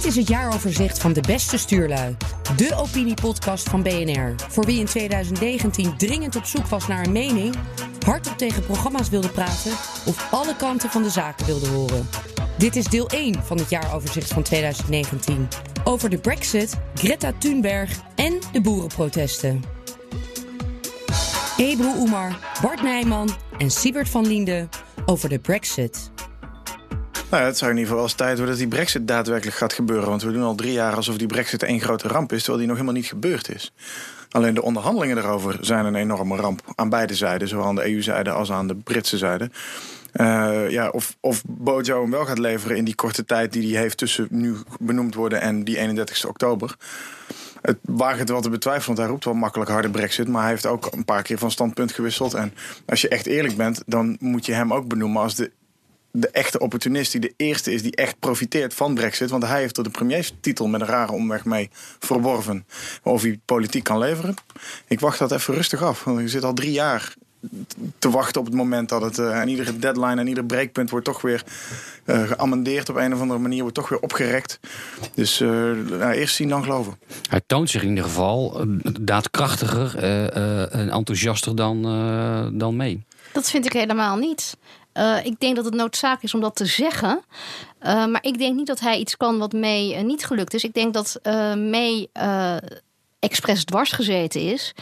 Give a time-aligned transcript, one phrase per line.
[0.00, 2.16] Dit is het jaaroverzicht van de beste stuurlui.
[2.56, 4.34] De opiniepodcast van BNR.
[4.48, 7.54] Voor wie in 2019 dringend op zoek was naar een mening,
[8.06, 9.72] hardop tegen programma's wilde praten
[10.06, 12.08] of alle kanten van de zaken wilde horen.
[12.58, 15.48] Dit is deel 1 van het jaaroverzicht van 2019.
[15.84, 19.62] Over de Brexit, Greta Thunberg en de boerenprotesten.
[21.56, 24.68] Ebru Oemar, Bart Nijman en Siebert van Liende
[25.06, 26.10] over de Brexit.
[27.30, 29.72] Nou, het zou in ieder geval wel eens tijd worden dat die brexit daadwerkelijk gaat
[29.72, 30.08] gebeuren.
[30.08, 32.66] Want we doen al drie jaar alsof die brexit één grote ramp is, terwijl die
[32.66, 33.72] nog helemaal niet gebeurd is.
[34.30, 38.30] Alleen de onderhandelingen daarover zijn een enorme ramp aan beide zijden, zowel aan de EU-zijde
[38.30, 39.50] als aan de Britse zijde.
[40.14, 43.82] Uh, ja, of, of Bojo hem wel gaat leveren in die korte tijd die hij
[43.82, 46.76] heeft tussen nu benoemd worden en die 31 oktober.
[47.62, 50.28] Het waagt wel te betwijfelen, want hij roept wel makkelijk harde brexit.
[50.28, 52.34] Maar hij heeft ook een paar keer van standpunt gewisseld.
[52.34, 52.54] En
[52.86, 55.50] als je echt eerlijk bent, dan moet je hem ook benoemen als de
[56.10, 59.30] de echte opportunist die de eerste is die echt profiteert van Brexit.
[59.30, 62.66] Want hij heeft er de premierstitel met een rare omweg mee verworven.
[63.02, 64.34] Of hij politiek kan leveren.
[64.86, 66.04] Ik wacht dat even rustig af.
[66.04, 67.14] Want je zit al drie jaar
[67.98, 71.04] te wachten op het moment dat het uh, aan iedere deadline en ieder breekpunt wordt
[71.04, 71.44] toch weer
[72.04, 74.60] uh, geamendeerd op een of andere manier, wordt toch weer opgerekt.
[75.14, 75.48] Dus uh,
[75.88, 76.98] nou, eerst zien dan geloven.
[77.28, 78.64] Hij toont zich in ieder geval
[79.00, 79.98] daadkrachtiger
[80.72, 81.82] en enthousiaster dan,
[82.58, 83.04] dan mee.
[83.32, 84.56] Dat vind ik helemaal niet.
[84.94, 87.22] Uh, ik denk dat het noodzaak is om dat te zeggen.
[87.82, 90.64] Uh, maar ik denk niet dat hij iets kan wat May uh, niet gelukt is.
[90.64, 91.20] Ik denk dat
[91.56, 92.08] May
[93.18, 94.74] expres dwars gezeten is.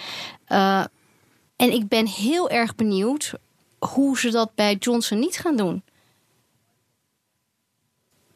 [1.57, 3.33] en ik ben heel erg benieuwd
[3.79, 5.83] hoe ze dat bij Johnson niet gaan doen.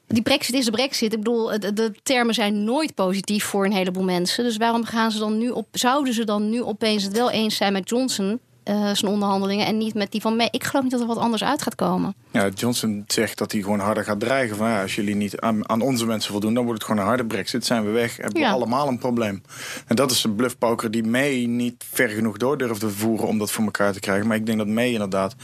[0.06, 1.12] Die brexit is de brexit.
[1.12, 4.44] Ik bedoel, de, de, termen zijn nooit positief voor een heleboel mensen.
[4.44, 7.56] Dus waarom gaan ze dan nu op, zouden ze dan nu opeens het wel eens
[7.56, 8.40] zijn met Johnson?
[8.64, 10.48] Uh, zijn onderhandelingen en niet met die van mij.
[10.50, 12.14] Ik geloof niet dat er wat anders uit gaat komen.
[12.30, 14.56] Ja, Johnson zegt dat hij gewoon harder gaat dreigen.
[14.56, 17.08] Van, ja, als jullie niet aan, aan, onze mensen voldoen, dan wordt het gewoon een
[17.08, 17.66] harde brexit.
[17.66, 19.42] Zijn we weg, hebben we allemaal een probleem.
[19.86, 23.50] En dat is een bluffpoker die May niet ver genoeg door durfde voeren om dat
[23.50, 24.26] voor elkaar te krijgen.
[24.26, 25.34] Maar ik denk dat May inderdaad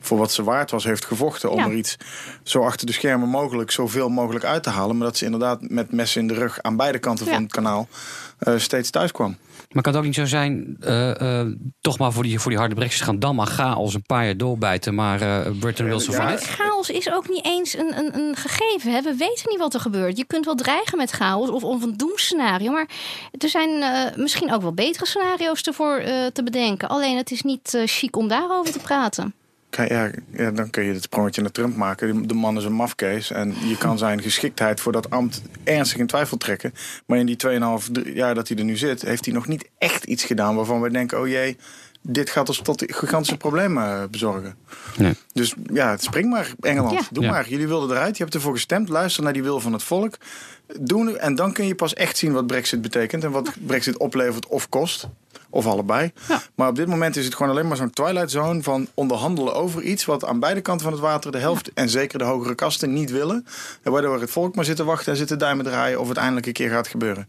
[0.00, 1.96] voor wat ze waard was heeft gevochten om er iets
[2.42, 4.96] zo achter de schermen mogelijk, zoveel mogelijk uit te halen.
[4.96, 7.88] Maar dat ze inderdaad met messen in de rug aan beide kanten van het kanaal
[8.48, 9.36] uh, steeds thuis kwam.
[9.74, 11.40] Maar kan het ook niet zo zijn, uh, uh,
[11.80, 14.36] toch maar voor die, voor die harde brexit gaan, dan maar chaos een paar jaar
[14.36, 16.46] doorbijten, maar uh, Britain will survive?
[16.46, 18.92] Ja, chaos is ook niet eens een, een, een gegeven.
[18.92, 19.02] Hè?
[19.02, 20.16] We weten niet wat er gebeurt.
[20.16, 22.88] Je kunt wel dreigen met chaos of, of een doemscenario, maar
[23.38, 23.84] er zijn
[24.16, 26.02] misschien ook wel betere scenario's ervoor
[26.32, 26.88] te bedenken.
[26.88, 29.34] Alleen het is niet chic om daarover te praten
[29.76, 32.26] ja, ja, dan kun je het sprongetje naar Trump maken.
[32.26, 36.06] De man is een mafkees en je kan zijn geschiktheid voor dat ambt ernstig in
[36.06, 36.74] twijfel trekken.
[37.06, 40.04] Maar in die 2,5 jaar dat hij er nu zit, heeft hij nog niet echt
[40.04, 41.56] iets gedaan waarvan we denken: oh jee,
[42.06, 44.56] dit gaat ons tot gigantische problemen bezorgen.
[44.96, 45.14] Nee.
[45.32, 47.08] Dus ja, spring maar, Engeland.
[47.10, 47.48] Doe maar.
[47.48, 48.16] Jullie wilden eruit.
[48.16, 48.88] Je hebt ervoor gestemd.
[48.88, 50.14] Luister naar die wil van het volk.
[50.80, 54.46] Doen, en dan kun je pas echt zien wat Brexit betekent en wat Brexit oplevert
[54.46, 55.08] of kost.
[55.50, 56.12] Of allebei.
[56.54, 59.82] Maar op dit moment is het gewoon alleen maar zo'n twilight zone van onderhandelen over
[59.82, 62.92] iets wat aan beide kanten van het water de helft en zeker de hogere kasten
[62.92, 63.46] niet willen.
[63.82, 66.16] En waardoor het volk maar zit te wachten en zit te duimen draaien of het
[66.16, 67.28] eindelijk een keer gaat gebeuren.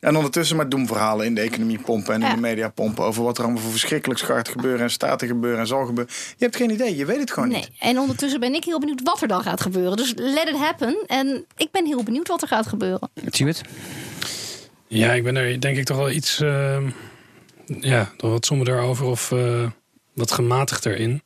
[0.00, 3.38] En ondertussen maar doemverhalen in de economie pompen en in de media pompen over wat
[3.38, 6.14] er allemaal voor verschrikkelijks gaat gebeuren en staten gebeuren en zal gebeuren.
[6.36, 7.58] Je hebt geen idee, je weet het gewoon nee.
[7.58, 7.70] niet.
[7.78, 9.96] En ondertussen ben ik heel benieuwd wat er dan gaat gebeuren.
[9.96, 10.96] Dus let it happen.
[11.06, 13.10] En ik ben heel benieuwd wat er gaat gebeuren.
[13.30, 13.62] Zie je het?
[14.86, 16.40] Ja, ik ben er denk ik toch wel iets.
[16.40, 16.78] Uh
[17.66, 19.66] ja, toch wat somberder over of uh,
[20.12, 21.22] wat gematigder in.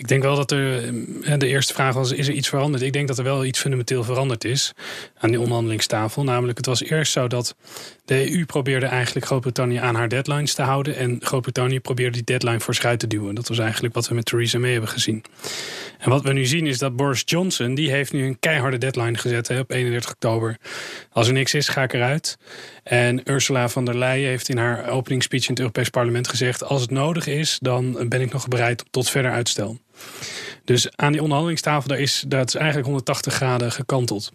[0.00, 0.92] Ik denk wel dat er.
[1.38, 2.82] De eerste vraag was: is er iets veranderd?
[2.82, 4.72] Ik denk dat er wel iets fundamenteel veranderd is
[5.18, 6.24] aan die onderhandelingstafel.
[6.24, 7.54] Namelijk, het was eerst zo dat
[8.04, 10.96] de EU probeerde eigenlijk Groot-Brittannië aan haar deadlines te houden.
[10.96, 13.34] En Groot-Brittannië probeerde die deadline voor te duwen.
[13.34, 15.24] Dat was eigenlijk wat we met Theresa May hebben gezien.
[15.98, 19.18] En wat we nu zien is dat Boris Johnson, die heeft nu een keiharde deadline
[19.18, 20.56] gezet hè, op 31 oktober.
[21.12, 22.38] Als er niks is, ga ik eruit.
[22.82, 26.80] En Ursula von der Leyen heeft in haar openingsspeech in het Europees Parlement gezegd: als
[26.80, 29.78] het nodig is, dan ben ik nog bereid tot verder uitstel.
[30.64, 34.32] Dus aan die onderhandelingstafel, daar is, dat eigenlijk 180 graden gekanteld.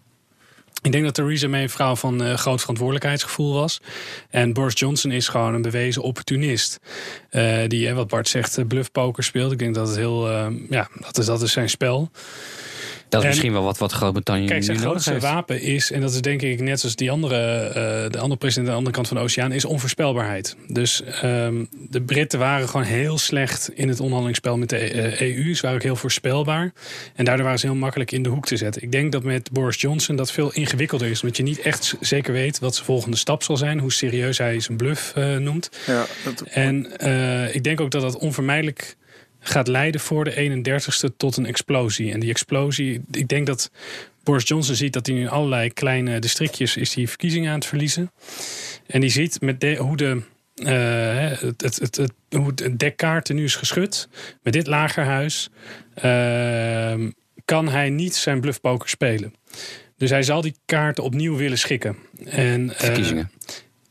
[0.82, 3.80] Ik denk dat Theresa May een vrouw van uh, groot verantwoordelijkheidsgevoel was.
[4.30, 6.78] En Boris Johnson is gewoon een bewezen opportunist.
[7.30, 9.52] Uh, die, wat Bart zegt, bluffpoker speelt.
[9.52, 10.28] Ik denk dat het heel,
[10.70, 12.10] ja, dat is, dat is zijn spel.
[13.08, 16.20] Dat is misschien wel wat, wat Groot-Brittannië Kijk, zijn grootste wapen is, en dat is
[16.20, 19.16] denk ik net zoals die andere, uh, de andere president aan de andere kant van
[19.16, 20.56] de oceaan, is onvoorspelbaarheid.
[20.66, 25.40] Dus um, de Britten waren gewoon heel slecht in het onderhandelingsspel met de EU.
[25.40, 26.72] Eh, e ze waren ook heel voorspelbaar.
[27.14, 28.82] En daardoor waren ze heel makkelijk in de hoek te zetten.
[28.82, 31.20] Ik denk dat met Boris Johnson dat veel ingewikkelder is.
[31.20, 33.78] Omdat je niet echt zeker weet wat zijn volgende stap zal zijn.
[33.78, 35.70] Hoe serieus hij zijn bluff uh, noemt.
[35.86, 36.40] Ja, dat...
[36.40, 38.96] En uh, ik denk ook dat dat onvermijdelijk
[39.48, 42.12] gaat leiden voor de 31ste tot een explosie.
[42.12, 43.70] En die explosie, ik denk dat
[44.22, 48.10] Boris Johnson ziet dat hij in allerlei kleine districtjes is die verkiezingen aan het verliezen.
[48.86, 50.22] En die ziet met de, hoe de
[50.56, 54.08] uh, het, het, het, hoe het dekkaart nu is geschud.
[54.42, 55.50] Met dit lagerhuis
[56.04, 57.08] uh,
[57.44, 59.34] kan hij niet zijn bluffpoker spelen.
[59.96, 61.96] Dus hij zal die kaarten opnieuw willen schikken.
[62.24, 63.30] En, uh, Verkiezingen.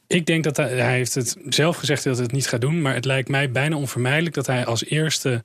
[0.07, 2.81] Ik denk dat hij, heeft het zelf gezegd dat hij het niet gaat doen.
[2.81, 5.43] Maar het lijkt mij bijna onvermijdelijk dat hij als eerste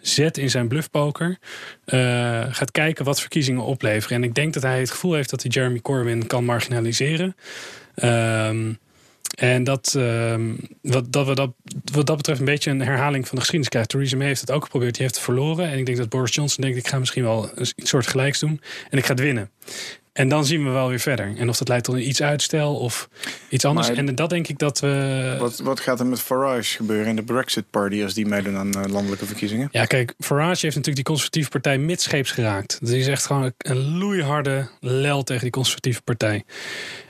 [0.00, 1.38] zet in zijn bluffpoker.
[1.86, 4.16] Uh, gaat kijken wat verkiezingen opleveren.
[4.16, 7.36] En ik denk dat hij het gevoel heeft dat hij Jeremy Corbyn kan marginaliseren.
[7.96, 8.48] Uh,
[9.38, 10.34] en dat, uh,
[10.82, 11.50] wat, dat we dat,
[11.92, 13.90] wat dat betreft een beetje een herhaling van de geschiedenis krijgen.
[13.90, 15.68] Theresa May heeft het ook geprobeerd, die heeft het verloren.
[15.70, 18.60] En ik denk dat Boris Johnson denkt, ik ga misschien wel een soort gelijks doen.
[18.90, 19.50] En ik ga het winnen.
[20.18, 21.36] En dan zien we wel weer verder.
[21.36, 23.08] En of dat leidt tot een iets uitstel of
[23.48, 23.88] iets anders.
[23.88, 25.36] en dat denk ik dat we.
[25.38, 28.78] Wat, wat gaat er met Farage gebeuren in de Brexit Party als die meedoen aan
[28.78, 29.68] uh, landelijke verkiezingen?
[29.72, 32.78] Ja, kijk, Farage heeft natuurlijk die conservatieve partij midscheeps geraakt.
[32.80, 36.44] Dat is echt gewoon een loeiharde lel tegen die conservatieve partij.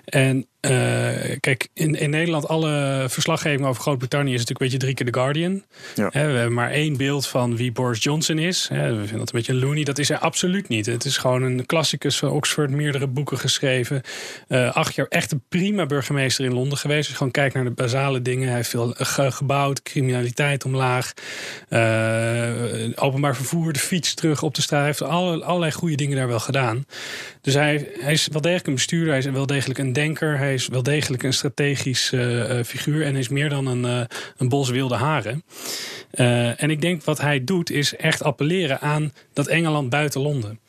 [0.08, 4.94] En uh, kijk, in, in Nederland, alle verslaggeving over Groot-Brittannië is natuurlijk een beetje drie
[4.94, 5.62] keer The Guardian.
[5.94, 6.08] Ja.
[6.10, 8.68] we hebben maar één beeld van wie Boris Johnson is.
[8.68, 9.84] we vinden dat een beetje een loony.
[9.84, 10.86] Dat is hij absoluut niet.
[10.86, 14.02] Het is gewoon een klassicus van Oxford, meerdere boeken geschreven.
[14.48, 16.98] Uh, acht jaar echt een prima burgemeester in Londen geweest.
[16.98, 18.46] Als je gewoon kijkt naar de basale dingen.
[18.46, 21.12] Hij heeft veel gebouwd, criminaliteit omlaag.
[21.70, 24.78] Uh, openbaar vervoer, de fiets terug op de straat.
[24.78, 26.86] Hij heeft alle, allerlei goede dingen daar wel gedaan.
[27.40, 29.08] Dus hij, hij is wel degelijk een bestuurder.
[29.08, 30.38] Hij is wel degelijk een denker.
[30.38, 33.04] Hij is wel degelijk een strategisch uh, figuur.
[33.04, 34.00] En is meer dan een, uh,
[34.36, 35.44] een bos wilde haren.
[36.56, 40.60] en ik denk wat hij doet is echt appelleren aan dat Engeland buiten Londen.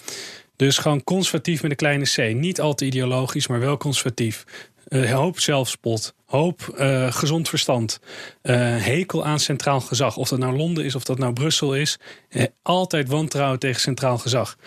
[0.55, 2.33] Dus gewoon conservatief met een kleine c.
[2.33, 4.45] Niet al te ideologisch, maar wel conservatief.
[4.89, 6.13] hoop zelfspot.
[6.25, 6.73] Hoop
[7.09, 7.99] gezond verstand.
[8.41, 10.17] hekel aan centraal gezag.
[10.17, 11.99] Of dat nou Londen is of dat nou Brussel is.
[12.61, 14.57] altijd wantrouwen tegen centraal gezag.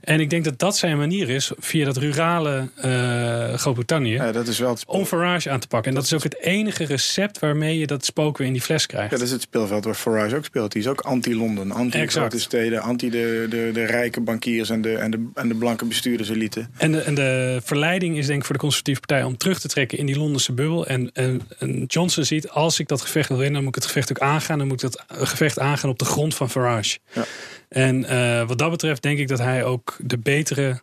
[0.00, 4.48] En ik denk dat dat zijn manier is, via dat rurale uh, Groot-Brittannië, ja, dat
[4.48, 5.88] is wel om Farage aan te pakken.
[5.88, 8.62] En dat, dat is ook het enige recept waarmee je dat spook weer in die
[8.62, 9.10] fles krijgt.
[9.10, 10.72] Ja, dat is het speelveld waar Farage ook speelt.
[10.72, 15.10] Die is ook anti-Londen, anti-grote steden, anti de, de, de rijke bankiers en de, en
[15.10, 16.68] de, en de blanke bestuurderselite.
[16.76, 19.68] En de, en de verleiding is denk ik voor de conservatieve partij om terug te
[19.68, 20.86] trekken in die Londense bubbel.
[20.86, 23.92] En, en, en Johnson ziet, als ik dat gevecht wil winnen, dan moet ik het
[23.92, 24.58] gevecht ook aangaan.
[24.58, 26.98] Dan moet ik dat gevecht aangaan op de grond van Farage.
[27.12, 27.24] Ja.
[27.70, 30.80] En uh, wat dat betreft denk ik dat hij ook de betere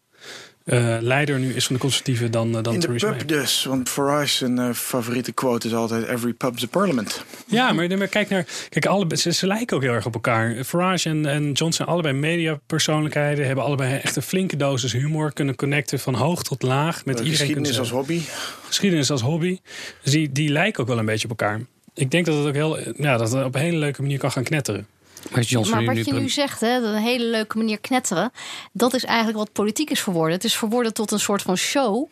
[0.67, 3.25] uh, leider nu is van de conservatieven dan, uh, dan In de Theresa pub May.
[3.39, 6.07] dus, want Farage zijn uh, favoriete quote is altijd...
[6.07, 7.23] every pub's a parliament.
[7.45, 8.45] Ja, maar, maar kijk naar...
[8.69, 10.63] Kijk, alle, ze, ze, lijken ook heel erg op elkaar.
[10.63, 13.45] Farage en, en Johnson zijn allebei mediapersoonlijkheden...
[13.45, 15.33] hebben allebei echt een flinke dosis humor...
[15.33, 17.05] kunnen connecten van hoog tot laag.
[17.05, 18.21] Met iedereen geschiedenis als hobby.
[18.65, 19.59] Geschiedenis als hobby.
[20.03, 21.61] Dus die, die lijken ook wel een beetje op elkaar.
[21.93, 24.31] Ik denk dat het ook heel, ja, dat het op een hele leuke manier kan
[24.31, 24.87] gaan knetteren.
[25.31, 28.31] Maar, wat je nu zegt, hè, dat een hele leuke manier knetteren,
[28.71, 30.33] dat is eigenlijk wat politiek is verworden.
[30.33, 32.07] Het is verworden tot een soort van show,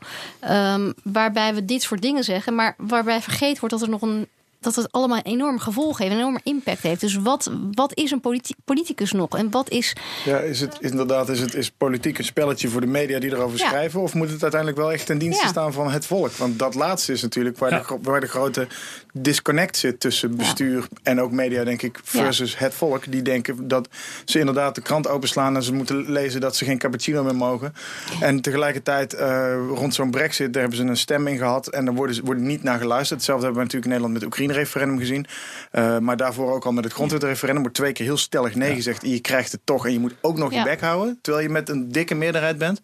[0.49, 4.27] um, waarbij we dit soort dingen zeggen, maar waarbij vergeten wordt dat er nog een
[4.65, 7.01] dat het allemaal een enorm gevolg heeft, een enorme impact heeft.
[7.01, 9.37] Dus wat, wat is een politi politicus nog?
[9.37, 9.95] En wat is.
[10.25, 13.59] Ja, is het inderdaad, is het is politiek een spelletje voor de media die erover
[13.59, 13.67] Ja.
[13.67, 14.01] schrijven?
[14.01, 15.49] Of moet het uiteindelijk wel echt ten dienste Ja.
[15.49, 16.31] staan van het volk?
[16.31, 17.83] Want dat laatste is natuurlijk waar, Ja.
[17.87, 18.67] de, waar de grote
[19.13, 23.11] disconnect zit tussen bestuur en ook media, denk ik, versus het volk.
[23.11, 23.87] Die denken dat
[24.25, 27.73] ze inderdaad de krant openslaan en ze moeten lezen dat ze geen cappuccino meer mogen.
[28.21, 31.93] En tegelijkertijd eh, rond zo'n brexit, daar hebben ze een stem in gehad en daar
[31.93, 33.19] worden, ze- wordt niet naar geluisterd.
[33.19, 35.25] Hetzelfde hebben we natuurlijk in Nederland met het Oekraïne-referendum gezien.
[35.71, 39.03] Eh, maar daarvoor ook al met het grondwetreferendum wordt twee keer heel stellig nee gezegd.
[39.03, 41.51] En je krijgt het toch en je moet ook nog je bek houden, terwijl je
[41.51, 42.81] met een dikke meerderheid bent.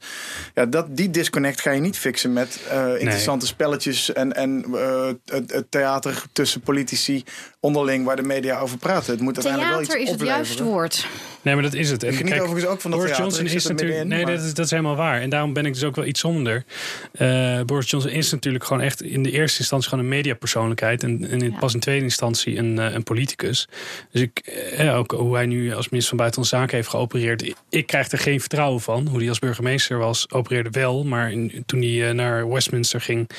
[0.53, 5.07] Ja, dat, die disconnect ga je niet fixen met eh, interessante spelletjes en, en eh,
[5.25, 7.23] het, het theater tussen politici
[7.59, 9.11] onderling waar de media over praten.
[9.11, 10.45] Het moet uiteindelijk wel iets Theater is het opleveren.
[10.45, 11.07] juiste woord.
[11.43, 12.03] Nee, maar dat is het.
[12.03, 13.37] En Ik geniet overigens ook van dat Boris theater.
[13.37, 14.03] Johnson is natuurlijk.
[14.07, 15.21] Nee, dat, is, dat is helemaal waar.
[15.21, 16.63] En daarom ben ik dus ook wel iets zonder.
[17.11, 21.03] Eh, Boris Johnson is natuurlijk gewoon echt in de eerste instantie gewoon een mediapersoonlijkheid.
[21.03, 21.57] En, en in, Ja.
[21.59, 23.67] pas in tweede instantie een, eh, een politicus.
[24.11, 27.41] Dus ik, eh, ja, ook hoe hij nu als minister van Buitenlandse Zaken heeft geopereerd.
[27.47, 29.07] Ik, ik krijg er geen vertrouwen van.
[29.07, 31.03] Hoe hij als burgemeester was, opereerde wel.
[31.03, 33.29] Maar in- toen hij naar Westminster ging.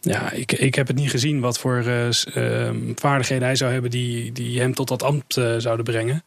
[0.00, 3.72] Ja, ik, ik heb het niet gezien wat voor eh, s- eh, vaardigheden hij zou
[3.72, 6.24] hebben die, die hem tot dat ambt zouden brengen.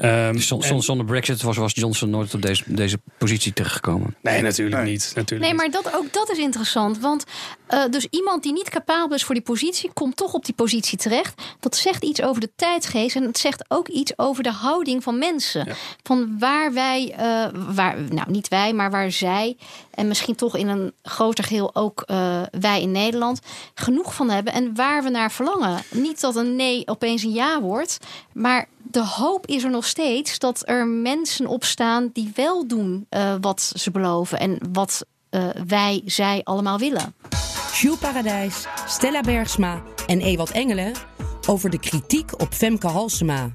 [0.00, 3.52] Ehm, Dus zon- en- zon- zonder Brexit was, was Johnson nooit op deze, deze positie
[3.52, 4.16] terechtgekomen.
[4.22, 4.90] Nee, natuurlijk Nee.
[4.92, 5.12] niet.
[5.14, 6.98] Natuurlijk Nee, maar dat, ook dat is interessant.
[6.98, 7.24] Want
[7.66, 10.98] eh, dus iemand die niet capabel is voor die positie, komt toch op die positie
[10.98, 11.42] terecht.
[11.60, 13.16] Dat zegt iets over de tijdsgeest.
[13.16, 15.64] En het zegt ook iets over de houding van mensen.
[15.66, 15.74] Ja.
[16.02, 19.56] Van waar wij, eh, waar, nou niet wij, maar waar zij.
[19.94, 23.40] En misschien toch in een groter geheel ook eh, wij in Nederland.
[23.74, 24.52] genoeg van hebben.
[24.52, 25.82] En waar we naar verlangen.
[25.90, 27.98] Niet dat een nee opeens een ja wordt.
[28.32, 33.34] Maar de hoop is er nog steeds dat er mensen opstaan die wel doen uh,
[33.40, 37.14] wat ze beloven en wat uh, wij, zij allemaal willen.
[37.72, 40.92] Jules Paradijs, Stella Bergsma en Ewald Engelen
[41.48, 43.50] over de kritiek op Femke Halsema.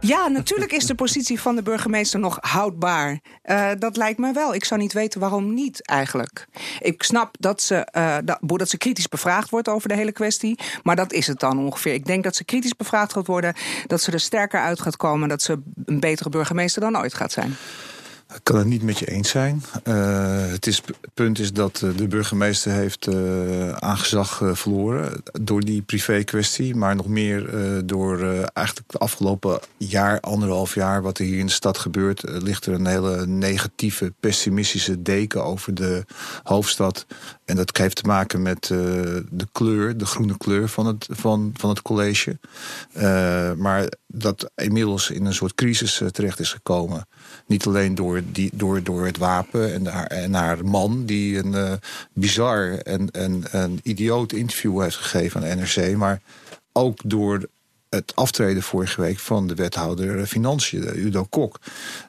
[0.00, 3.20] Ja, natuurlijk is de positie van de burgemeester nog houdbaar.
[3.44, 4.54] Uh, dat lijkt me wel.
[4.54, 6.46] Ik zou niet weten waarom niet eigenlijk.
[6.80, 10.58] Ik snap dat ze, uh, dat, dat, ze kritisch bevraagd wordt over de hele kwestie.
[10.82, 11.92] Maar dat is het dan ongeveer.
[11.92, 13.54] Ik denk dat ze kritisch bevraagd gaat worden.
[13.86, 15.28] Dat ze er sterker uit gaat komen.
[15.28, 17.56] Dat ze een betere burgemeester dan ooit gaat zijn.
[18.34, 19.62] Ik kan het niet met je eens zijn.
[19.84, 20.82] Uh, het, is,
[21.14, 26.74] punt is dat de burgemeester heeft uh, aangezag verloren door die privé-kwestie.
[26.74, 27.50] Maar nog meer
[27.86, 32.66] door eigenlijk de afgelopen jaar, anderhalf jaar, wat er hier in de stad gebeurt, ligt
[32.66, 36.04] er een hele negatieve, pessimistische deken over de
[36.42, 37.06] hoofdstad.
[37.44, 41.68] En dat heeft te maken met de kleur, de groene kleur van het, van, van
[41.68, 42.38] het college.
[43.56, 47.06] maar dat inmiddels in een soort crisis terecht is gekomen.
[47.48, 51.52] Niet alleen door, die, door, door het wapen en haar, en haar man, die een
[51.52, 51.72] uh,
[52.12, 56.20] bizar en, en een idioot interview heeft gegeven aan NRC, maar
[56.72, 57.48] ook door
[57.88, 61.58] het aftreden vorige week van de wethouder Financiën, Udo Kok.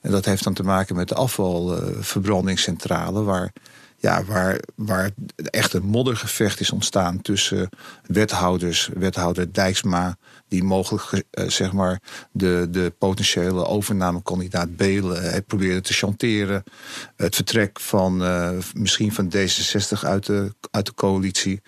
[0.01, 3.51] En dat heeft dan te maken met de afvalverbrandingscentrale, waar
[3.99, 7.69] ja, waar, waar echt een moddergevecht is ontstaan tussen
[8.05, 10.17] wethouders, wethouder Dijksma,
[10.49, 12.01] die mogelijk eh, zeg maar
[12.31, 16.63] de, de potentiële overnamekandidaat Belen heeft probeerde te chanteren.
[17.15, 21.61] Het vertrek van uh, misschien van D66 uit de, uit de coalitie.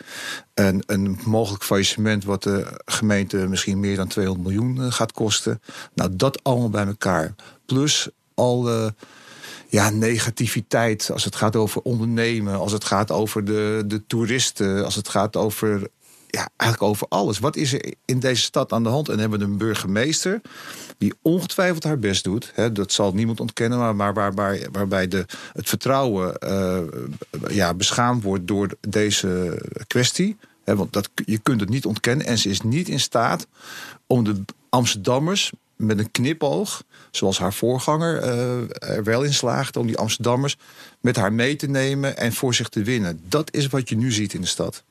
[0.54, 5.62] En een mogelijk faillissement wat de gemeente misschien meer dan 200 miljoen gaat kosten.
[5.94, 7.36] Nou, dat allemaal bij elkaar.
[7.66, 8.94] Plus alle
[9.68, 14.96] ja, negativiteit als het gaat over ondernemen, als het gaat over de, de toeristen, als
[14.96, 15.90] het gaat over
[16.32, 17.40] ja, eigenlijk over alles.
[17.40, 19.10] Wat is er in deze stad aan de hand?
[19.10, 20.42] En hebben we een burgemeester
[20.98, 22.52] die ongetwijfeld haar best doet.
[22.56, 26.80] Hè, dat zal niemand ontkennen, maar, waarbij, waarbij de, het vertrouwen uh,
[27.50, 30.38] ja, beschaamd wordt door deze kwestie.
[30.64, 32.26] Hè, want dat, je kunt het niet ontkennen.
[32.26, 33.48] En ze is niet in staat
[34.08, 39.88] om de Amsterdammers met een knipoog, zoals haar voorganger uh, er wel in slaagde om
[39.88, 40.58] die Amsterdammers
[41.00, 43.22] met haar mee te nemen en voor zich te winnen.
[43.28, 44.84] Dat is wat je nu ziet in de stad.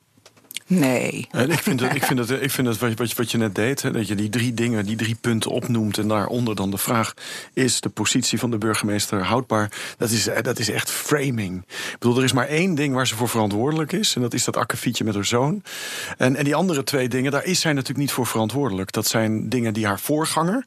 [0.73, 1.27] Nee.
[1.31, 3.55] En ik vind het, ik vind het, ik vind het wat, wat, wat je net
[3.55, 5.97] deed, hè, dat je die drie dingen, die drie punten opnoemt.
[5.97, 7.13] En daaronder dan de vraag:
[7.53, 9.71] is de positie van de burgemeester houdbaar?
[9.97, 11.63] Dat is, dat is echt framing.
[11.67, 14.15] Ik bedoel, er is maar één ding waar ze voor verantwoordelijk is.
[14.15, 15.63] En dat is dat akkefietje met haar zoon.
[16.17, 18.91] En, en die andere twee dingen, daar is zij natuurlijk niet voor verantwoordelijk.
[18.91, 20.65] Dat zijn dingen die haar voorganger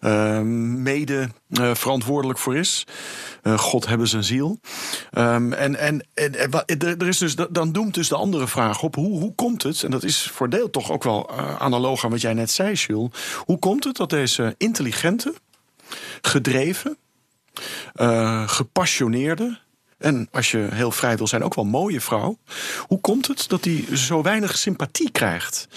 [0.00, 2.86] uh, mede uh, verantwoordelijk voor is.
[3.42, 4.58] Uh, God hebben zijn ziel.
[5.18, 6.34] Um, en, en, en,
[6.98, 9.90] er is dus, dan doemt dus de andere vraag op: hoe, hoe komt het, en
[9.90, 13.10] dat is voor deel toch ook wel uh, analoog aan wat jij net zei, Jules.
[13.44, 15.34] Hoe komt het dat deze intelligente,
[16.20, 16.96] gedreven,
[17.94, 19.58] uh, gepassioneerde,
[19.98, 22.38] en als je heel vrij wil zijn, ook wel mooie vrouw.
[22.86, 25.68] Hoe komt het dat hij zo weinig sympathie krijgt?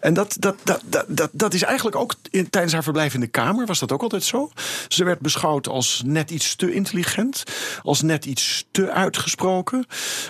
[0.00, 2.14] En dat, dat, dat, dat, dat, is eigenlijk ook
[2.50, 4.50] tijdens haar verblijf in de Kamer was dat ook altijd zo.
[4.88, 7.42] Ze werd beschouwd als net iets te intelligent,
[7.82, 9.86] als net iets te uitgesproken,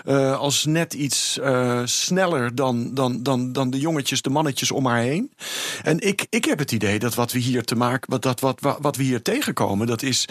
[0.06, 4.86] uh, als net iets uh, sneller dan, dan, dan, dan de jongetjes, de mannetjes om
[4.86, 5.32] haar heen.
[5.82, 8.60] En ik, ik heb het idee dat wat we hier te maken, wat, dat, wat,
[8.60, 10.28] wat, wat we hier tegenkomen, dat is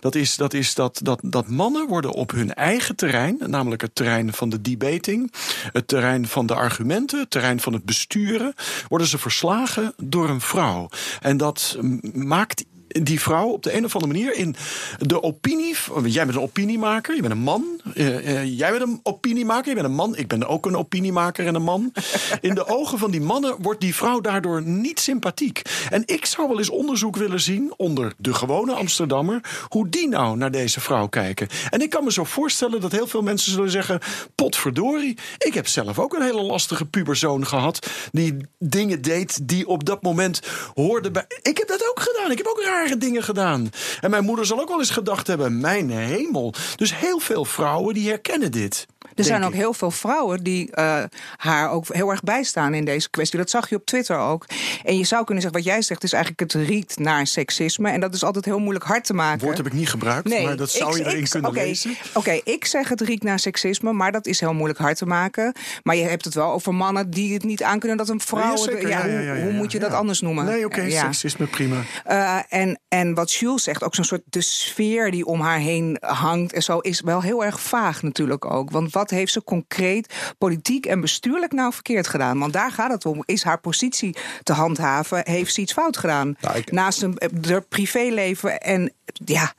[0.00, 3.94] dat, is, dat, is dat, dat, dat mannen worden op hun eigen terrein, namelijk het
[3.94, 5.32] terrein van de debating,
[5.72, 8.54] het terrein van de argumenten, het terrein van het besturen,
[8.88, 10.88] worden ze verslagen door een vrouw.
[11.20, 11.78] En dat
[12.12, 14.54] maakt die vrouw op de een of andere manier in
[14.98, 15.76] de opinie.
[16.04, 17.80] Jij bent een opiniemaker, je bent een man.
[17.94, 20.16] Uh, uh, jij bent een opiniemaker, je bent een man.
[20.16, 21.92] Ik ben ook een opiniemaker en een man.
[22.40, 25.62] In de ogen van die mannen wordt die vrouw daardoor niet sympathiek.
[25.90, 29.40] En ik zou wel eens onderzoek willen zien onder de gewone Amsterdammer.
[29.68, 31.48] hoe die nou naar deze vrouw kijken.
[31.70, 34.00] En ik kan me zo voorstellen dat heel veel mensen zullen zeggen:
[34.34, 35.18] potverdorie.
[35.38, 37.86] Ik heb zelf ook een hele lastige puberzoon gehad.
[38.12, 40.40] die dingen deed die op dat moment
[40.74, 41.24] hoorden bij.
[41.42, 42.30] Ik heb dat ook gedaan.
[42.30, 43.70] Ik heb ook raar dingen gedaan.
[44.00, 46.54] En mijn moeder zal ook wel eens gedacht hebben: mijn hemel.
[46.76, 48.86] Dus heel veel vrouwen die herkennen dit.
[49.14, 51.02] Er zijn ook heel veel vrouwen die uh,
[51.36, 53.38] haar ook heel erg bijstaan in deze kwestie.
[53.38, 54.46] Dat zag je op Twitter ook.
[54.84, 57.90] En je zou kunnen zeggen, wat jij zegt, is eigenlijk het riet naar seksisme.
[57.90, 59.44] En dat is altijd heel moeilijk hard te maken.
[59.44, 61.66] Woord heb ik niet gebruikt, nee, maar dat zou ik, je erin ik, kunnen okay,
[61.66, 61.90] lezen.
[61.90, 65.06] Oké, okay, ik zeg het riet naar seksisme, maar dat is heel moeilijk hard te
[65.06, 65.54] maken.
[65.82, 68.70] Maar je hebt het wel over mannen die het niet aankunnen dat een vrouw...
[68.70, 70.44] Ja, ja, ja, ja, hoe, moet je dat anders noemen?
[70.44, 71.82] Nee, oké, okay, seksisme, prima.
[72.08, 75.96] Uh, en, en wat Jules zegt, ook zo'n soort de sfeer die om haar heen
[76.00, 76.78] hangt en zo...
[76.78, 78.70] is wel heel erg vaag natuurlijk ook.
[78.70, 82.38] Want wat wat heeft ze concreet politiek en bestuurlijk nou verkeerd gedaan?
[82.38, 83.22] Want daar gaat het om.
[83.26, 85.20] Is haar positie te handhaven?
[85.24, 86.36] Heeft ze iets fout gedaan?
[86.40, 88.92] Nou, ik- Naast een haar privéleven en
[89.24, 89.52] ja,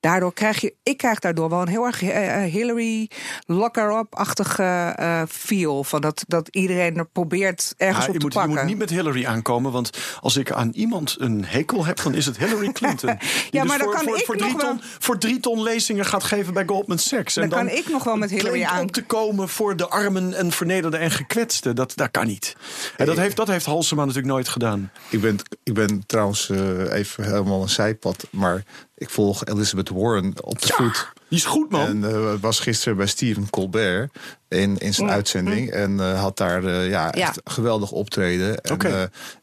[0.00, 3.10] daardoor krijg je, ik krijg daardoor wel een heel erg eh, eh, Hillary
[3.46, 4.62] lock-her-up-achtige
[4.96, 5.84] eh, feel.
[5.84, 8.56] Van dat, dat iedereen er probeert ergens Ja, op je, te moet, je pakken.
[8.58, 12.26] moet niet met Hillary aankomen, want als ik aan iemand een hekel heb, dan is
[12.26, 13.16] het Hillary Clinton.
[13.18, 15.18] Die Ja, dus maar dan voor, kan voor, ik voor, nog drie wel- ton, voor
[15.18, 17.36] drie ton lezingen gaat geven bij Goldman Sachs.
[17.36, 20.34] En Dan kan ik nog wel met Hillary aan- op te komen voor de armen
[20.34, 21.76] en vernederden en gekwetsten.
[21.76, 22.56] Dat, dat kan niet.
[22.96, 24.90] En dat heeft, dat heeft Halsema natuurlijk nooit gedaan.
[25.08, 26.48] Ik ben, ik ben trouwens
[26.90, 28.62] even helemaal een zijpad, maar
[28.98, 31.12] ik volg Elizabeth Warren op de voet.
[31.28, 31.86] Die is goed, man.
[31.86, 34.12] En eh, was gisteren bij Stephen Colbert
[34.48, 35.70] in, in zijn uitzending.
[35.70, 37.28] En eh, had daar eh, ja, Ja.
[37.28, 38.60] echt geweldig optreden.
[38.60, 38.76] En,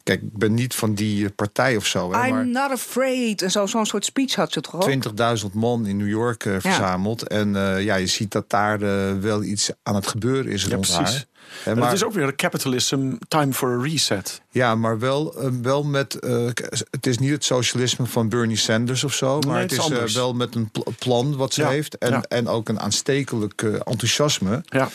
[0.02, 2.12] kijk, ik ben niet van die partij of zo.
[2.12, 3.42] Hè, maar I'm not afraid.
[3.42, 4.90] En zo- zo'n soort speech had ze toch ook?
[5.38, 7.22] 20.000 man in New York verzameld.
[7.22, 8.78] En ja, je ziet dat daar
[9.20, 11.24] wel iets aan het gebeuren is Ja, rond haar.
[11.64, 14.40] En maar, het is ook weer een capitalism, time for a reset.
[14.50, 16.14] Ja, maar wel, eh, wel met.
[16.14, 16.46] eh,
[16.90, 19.38] het is niet het socialisme van Bernie Sanders of zo.
[19.40, 21.98] Maar Nee, het het is eh, wel met een pl- plan wat ze Ja, heeft.
[21.98, 22.22] En, ja.
[22.28, 24.62] en ook een aanstekelijk enthousiasme.
[24.64, 24.88] Ja.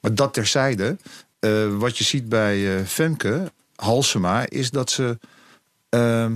[0.00, 0.96] Maar dat terzijde.
[1.78, 5.18] wat je ziet bij Femke Halsema is dat ze.
[5.88, 6.32] ehm,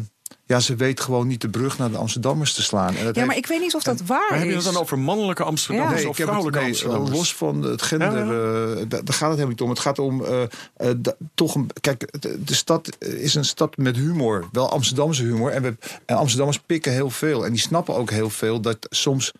[0.46, 2.96] ja, ze weet gewoon niet de brug naar de Amsterdammers te slaan.
[2.96, 4.64] En dat Ja, maar heeft- ik weet niet of dat waar Maar heb je is.
[4.64, 6.08] het dan over mannelijke Amsterdammers Ja.
[6.08, 7.16] of heb het- vrouwelijke nee, Amsterdammers?
[7.16, 9.68] Los van het gender, eh, da- daar gaat het helemaal niet om.
[9.68, 10.42] Het gaat om eh,
[10.76, 10.90] eh,
[11.34, 11.70] toch een.
[11.80, 14.48] Kijk, de, de stad is een stad met humor.
[14.52, 15.50] Wel Amsterdamse humor.
[15.50, 17.44] En, we, en Amsterdammers pikken heel veel.
[17.44, 19.32] En die snappen ook heel veel dat soms.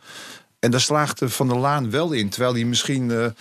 [0.65, 2.29] En daar slaagde Van der Laan wel in.
[2.29, 3.33] Terwijl hij misschien eh, eh,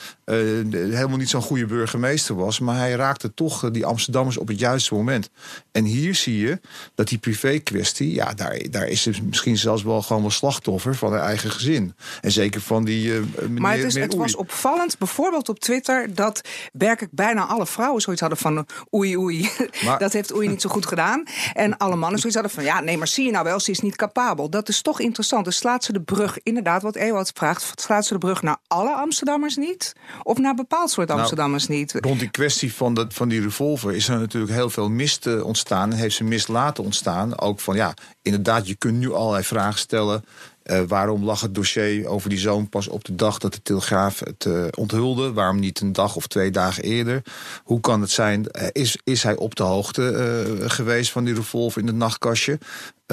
[0.71, 2.59] helemaal niet zo'n goede burgemeester was.
[2.59, 5.29] Maar hij raakte toch eh, die Amsterdammers op het juiste moment.
[5.71, 6.59] En hier zie je
[6.95, 8.13] dat die privé-kwestie...
[8.13, 11.95] ja, daar, daar is ze misschien zelfs wel gewoon wel slachtoffer van haar eigen gezin.
[12.21, 16.41] En zeker van die meneer, Maar het, is, het was opvallend, bijvoorbeeld op Twitter, dat
[16.73, 19.49] werkelijk bijna alle vrouwen zoiets hadden van oei oei,
[19.85, 21.23] Maar- dat heeft oei niet zo goed gedaan.
[21.53, 23.79] En alle mannen zoiets hadden van ja, nee, maar zie je nou wel, ze is
[23.79, 24.49] niet capabel.
[24.49, 25.45] Dat is toch interessant.
[25.45, 28.93] Dus slaat ze de brug, inderdaad, wat Ewout vraagt, slaat ze de brug naar alle
[28.95, 29.93] Amsterdammers niet?
[30.23, 31.95] Of naar bepaald soort Nou, Amsterdammers niet?
[31.99, 35.45] Rond die kwestie van, dat, van die revolver is er natuurlijk heel veel mist eh,
[35.45, 35.91] ontstaan.
[35.91, 37.39] En heeft ze mist laten ontstaan.
[37.39, 40.25] Ook van ja, inderdaad, je kunt nu allerlei vragen stellen.
[40.63, 44.19] Eh, waarom lag het dossier over die zoon pas op de dag dat de Telegraaf
[44.19, 45.33] het eh, onthulde?
[45.33, 47.21] Waarom niet een dag of twee dagen eerder?
[47.63, 48.45] Hoe kan het zijn?
[48.71, 52.59] is, is hij op de hoogte geweest van die revolver in het nachtkastje?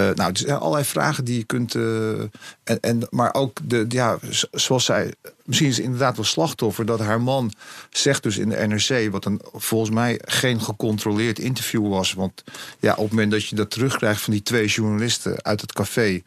[0.00, 1.74] Eh, nou, er zijn allerlei vragen die je kunt.
[1.74, 2.20] eh,
[2.64, 4.18] en, en, maar ook, de, ja,
[4.50, 5.14] zoals zij.
[5.44, 7.52] Misschien is inderdaad wel slachtoffer dat haar man
[7.90, 9.10] zegt dus in de NRC.
[9.10, 12.12] wat een volgens mij geen gecontroleerd interview was.
[12.12, 12.44] Want
[12.80, 16.22] ja, op het moment dat je dat terugkrijgt van die twee journalisten uit het café.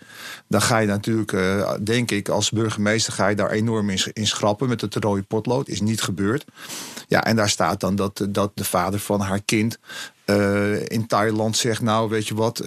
[0.48, 3.14] dan ga je natuurlijk, eh, denk ik, als burgemeester.
[3.14, 5.68] ga je daar enorm in, in schrappen met het rode potlood.
[5.68, 6.46] Is niet gebeurd.
[7.08, 9.80] Ja, en daar staat dan dat, dat de vader van haar kind.
[10.88, 12.64] in Thailand zegt: Nou, weet je wat.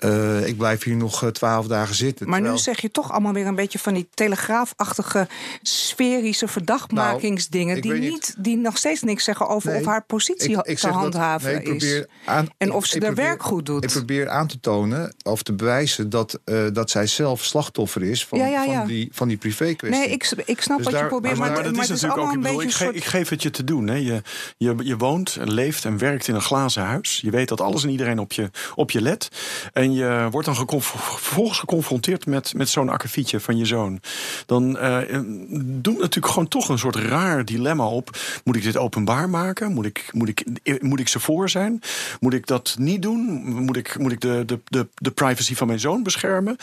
[0.00, 2.28] Eh, ik blijf hier nog eh, twaalf dagen zitten.
[2.28, 5.28] Maar nu zeg je toch allemaal weer een beetje van die telegraafachtige
[5.62, 7.66] sferische verdachtmakingsdingen.
[7.66, 8.34] Nou, die, niet, niet.
[8.38, 11.56] die nog steeds niks zeggen over Nee, of haar positie ik- te dat- handhaven nee,
[11.58, 12.04] ik probeer is.
[12.24, 13.84] aan- En of ze haar probeer- werk goed doet.
[13.84, 18.26] Ik probeer aan te tonen of te bewijzen dat, eh, dat zij zelf slachtoffer is
[18.26, 18.78] van, Ja, ja, ja.
[18.78, 20.00] van die, van die privé-kwestie.
[20.00, 22.20] Nee, ik, ik snap Dus wat je probeert, Maar, maar, maar dat maar is natuurlijk
[22.20, 22.96] ook, een bedoel, beetje ik, ge- soort...
[22.96, 23.86] ik geef het je te doen.
[23.86, 23.94] Hè.
[23.94, 24.22] Je,
[24.56, 27.18] je, je woont en leeft en werkt in een glazen huis.
[27.22, 29.28] Je weet dat alles en iedereen op je, op je let.
[29.72, 34.00] En je wordt dan geconf- vervolgens geconfronteerd met, met zo'n akkefietje van je zoon.
[34.46, 35.18] Dan eh,
[35.60, 38.18] doet natuurlijk gewoon toch een soort raar dilemma op.
[38.44, 39.72] Moet ik dit openbaar maken?
[39.72, 40.44] Moet ik, moet ik,
[40.82, 41.80] moet ik ze voor zijn?
[42.20, 43.18] Moet ik dat niet doen?
[43.44, 46.56] Moet ik, moet ik de, de, de, de privacy van mijn zoon beschermen?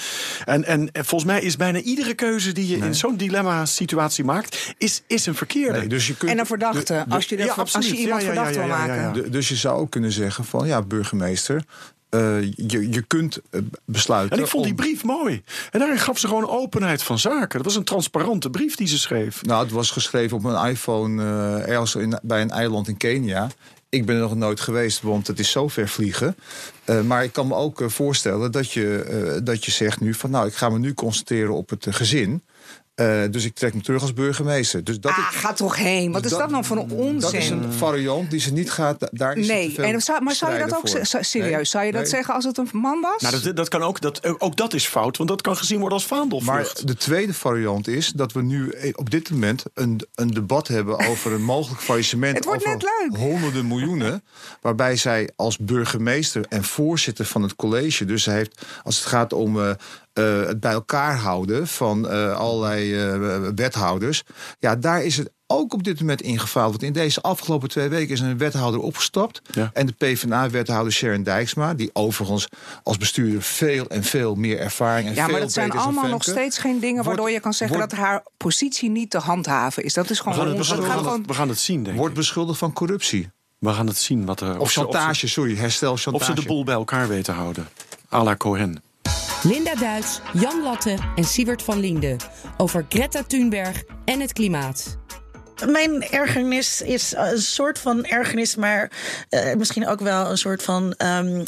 [0.46, 4.74] En, en, en volgens mij is bijna iedere keuze die je in zo'n dilemma-situatie maakt,
[4.78, 5.78] is, is een verkeerde.
[5.80, 8.34] Nee, dus je kunt, En een verdachte, als je, ja, als je iemand Ja, ja,
[8.34, 9.02] verdacht ja, wil ja, ja, maken.
[9.02, 9.12] ja.
[9.12, 11.63] de- dus je zou ook kunnen zeggen van ja, burgemeester.
[12.10, 14.38] Eh, je, je kunt eh, besluiten.
[14.38, 15.43] En ik vond die brief mooi.
[15.72, 17.58] En daarin gaf ze gewoon openheid van zaken.
[17.58, 19.43] Dat was een transparante brief die ze schreef.
[19.43, 23.48] Nou, het was geschreven op een iPhone eh, ergens in, bij een eiland in Kenia.
[23.89, 26.36] Ik ben er nog nooit geweest, want het is zo ver vliegen.
[27.06, 30.30] Maar ik kan me ook voorstellen dat je, dat je zegt nu van...
[30.30, 32.43] nou, ik ga me nu concentreren op het gezin.
[32.98, 34.84] Eh, dus ik trek me terug als burgemeester.
[34.84, 36.12] Dus dat, Ah, is, ga toch heen.
[36.12, 37.20] Wat is dat, nou voor een onzin?
[37.20, 39.00] dat is een variant die ze niet gaat...
[39.00, 41.00] da- Daar is ze te Nee, veel en zou, maar zou je dat ook voor.
[41.22, 41.52] serieus?
[41.52, 42.10] Nee, Zou je dat nee.
[42.10, 43.22] zeggen als het een man was?
[43.22, 45.98] Nou, dat, dat kan ook, dat, ook dat is fout, want dat kan gezien worden
[45.98, 46.88] als Maar vaandelvlucht.
[46.88, 51.08] de tweede variant is dat we nu eh, op dit moment een, een debat hebben
[51.08, 52.36] over een mogelijk faillissement.
[52.36, 53.18] Het wordt over net leuk.
[53.22, 54.24] honderden miljoenen.
[54.62, 59.34] Waarbij zij als burgemeester en voorzitter van het college, dus zij heeft, als het gaat
[59.34, 59.72] om eh,
[60.17, 64.23] eh, het bij elkaar houden van eh, allerlei eh, wethouders.
[64.60, 66.69] Ja, daar is het ook op dit moment ingefaald.
[66.71, 69.41] Want in deze afgelopen twee weken is een wethouder opgestapt.
[69.51, 69.69] Ja.
[69.73, 72.47] En de PvdA-wethouder Sharon Dijksma, die overigens
[72.84, 76.23] als bestuurder veel en veel meer ervaring en Ja, veel maar dat zijn allemaal nog
[76.23, 79.84] steeds geen dingen Wordt- waardoor je kan zeggen wordt- dat haar positie niet te handhaven
[79.84, 79.93] is.
[79.93, 81.97] Dat is We gewoon gaan, het, we, gaan, we, gewoon- we gaan het zien, denk
[81.97, 82.17] Wordt ik.
[82.19, 83.30] beschuldigd van corruptie.
[83.60, 84.25] We gaan het zien.
[84.25, 86.25] Wat er, Of chantage, ze, sorry, herstel of chantage.
[86.25, 87.67] ze de boel bij elkaar weten houden.
[88.13, 88.82] à la Cohen.
[89.43, 92.15] Linda Duits, Jan Latte en Siebert van Liende.
[92.58, 94.98] Over Greta Thunberg en het klimaat.
[95.65, 98.91] Mijn ergernis is een soort van ergernis, maar
[99.30, 101.43] eh, misschien ook wel een soort van ehm,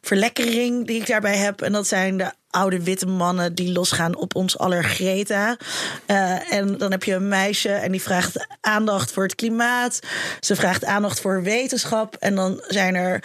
[0.00, 1.60] verlekkering die ik daarbij heb.
[1.60, 5.56] En dat zijn de oude witte mannen die losgaan op ons aller Greta.
[6.06, 10.00] Eh, en dan heb je een meisje en die vraagt aandacht voor het klimaat.
[10.40, 12.16] Ze vraagt aandacht voor wetenschap.
[12.20, 13.22] En dan zijn er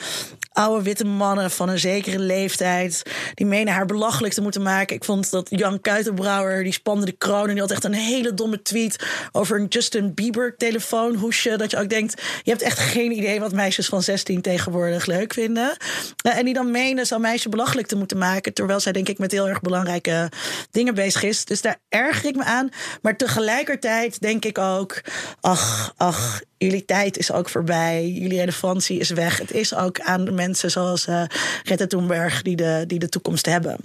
[0.58, 3.04] oude witte mannen van een zekere leeftijd.
[3.34, 4.96] die menen haar belachelijk te moeten maken.
[4.96, 6.64] Ik vond dat Jan Kuitenbrouwer.
[6.64, 7.48] die spande de kroon.
[7.48, 9.06] en die had echt een hele domme tweet.
[9.32, 11.58] over een Justin Bieber telefoonhoesje.
[11.58, 12.22] Dat je ook denkt.
[12.44, 15.78] je hebt echt geen idee wat meisjes van 16 tegenwoordig leuk vinden.
[16.22, 18.54] Eh, en die dan menen zo'n meisje belachelijk te moeten maken.
[18.54, 20.32] terwijl zij, denk ik, met heel erg belangrijke
[20.72, 21.46] dingen bezig is.
[21.46, 22.70] Dus daar erger ik me aan.
[23.02, 25.02] Maar tegelijkertijd denk ik ook.
[25.42, 26.42] ach, ach.
[26.58, 28.08] Jullie tijd is ook voorbij.
[28.08, 29.38] Jullie relevantie is weg.
[29.38, 31.24] Het is ook aan de mensen zoals eh
[31.64, 33.78] Greta Thunberg die de, die de toekomst hebben.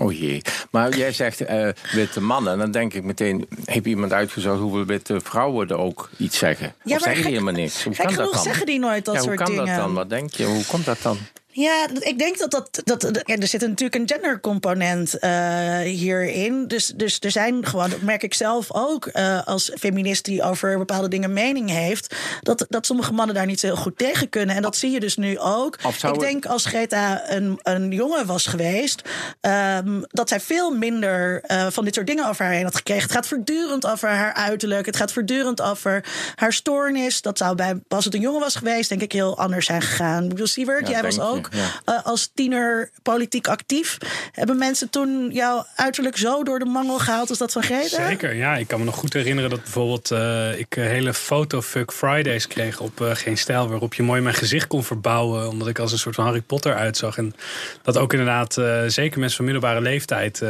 [0.00, 0.42] Oh jee.
[0.70, 2.58] Maar jij zegt eh, witte mannen.
[2.58, 6.66] Dan denk ik meteen, heb iemand uitgezocht hoeveel witte vrouwen er ook iets zeggen?
[6.66, 7.84] Ja, of maar zeggen die helemaal niks?
[7.84, 8.42] Hoe kan dat dan?
[8.42, 9.66] zeggen die nooit dat ja, soort hoe kan dingen.
[9.66, 9.94] dat dan?
[9.94, 10.44] Wat denk je?
[10.44, 11.18] Hoe komt dat dan?
[11.50, 12.80] Ja, ik denk dat dat.
[12.84, 16.66] dat ja, er zit natuurlijk een gendercomponent eh hierin.
[16.66, 20.78] Dus, dus er zijn gewoon, dat merk ik zelf ook eh, als feminist die over
[20.78, 22.14] bepaalde dingen mening heeft.
[22.40, 24.56] Dat, dat sommige mannen daar niet zo heel goed tegen kunnen.
[24.56, 25.78] En dat zie je dus nu ook.
[25.96, 29.02] Zou Ik denk als Greta een, een jongen was geweest,
[29.40, 33.02] ehm, dat zij veel minder eh, van dit soort dingen over haar heen had gekregen.
[33.02, 34.86] Het gaat voortdurend over haar uiterlijk.
[34.86, 37.22] Het gaat voortdurend over haar stoornis.
[37.22, 40.22] Dat zou bij, als het een jongen was geweest, denk ik heel anders zijn gegaan.
[40.22, 43.98] Ik bedoel, Siewert, Ja, jij was je, ook eh, als tiener politiek actief.
[44.32, 48.06] Hebben mensen toen jouw uiterlijk zo door de mangel gehaald als dat van Greta?
[48.06, 48.56] Zeker, ja.
[48.56, 52.80] Ik kan me nog goed herinneren dat bijvoorbeeld eh, ik eh, hele fotofuck Fridays kreeg
[52.80, 53.68] op eh, Geen Stijl.
[53.68, 55.48] Waarop je mooi mijn gezicht kon verbouwen.
[55.48, 57.18] Omdat ik als een soort van Harry Potter uitzag.
[57.18, 57.34] En
[57.82, 60.42] dat ook inderdaad eh, zeker mensen van middelbare leeftijd...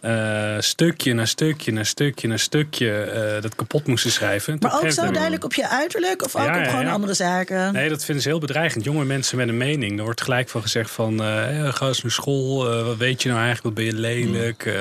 [0.00, 4.56] eh, stukje na stukje na stukje na stukje eh, dat kapot moesten schrijven.
[4.60, 6.92] Maar ook zo duidelijk op je uiterlijk of ook op ja, gewoon ja.
[6.92, 7.72] andere zaken?
[7.72, 8.84] Nee, dat vinden ze heel bedreigend.
[8.84, 9.98] Jonge mensen met een mening.
[9.98, 11.22] Er wordt gelijk van gezegd van...
[11.22, 12.70] eh ga eens naar school.
[12.72, 13.76] eh, wat weet je nou eigenlijk?
[13.76, 14.66] Wat ben je lelijk?
[14.66, 14.74] eh.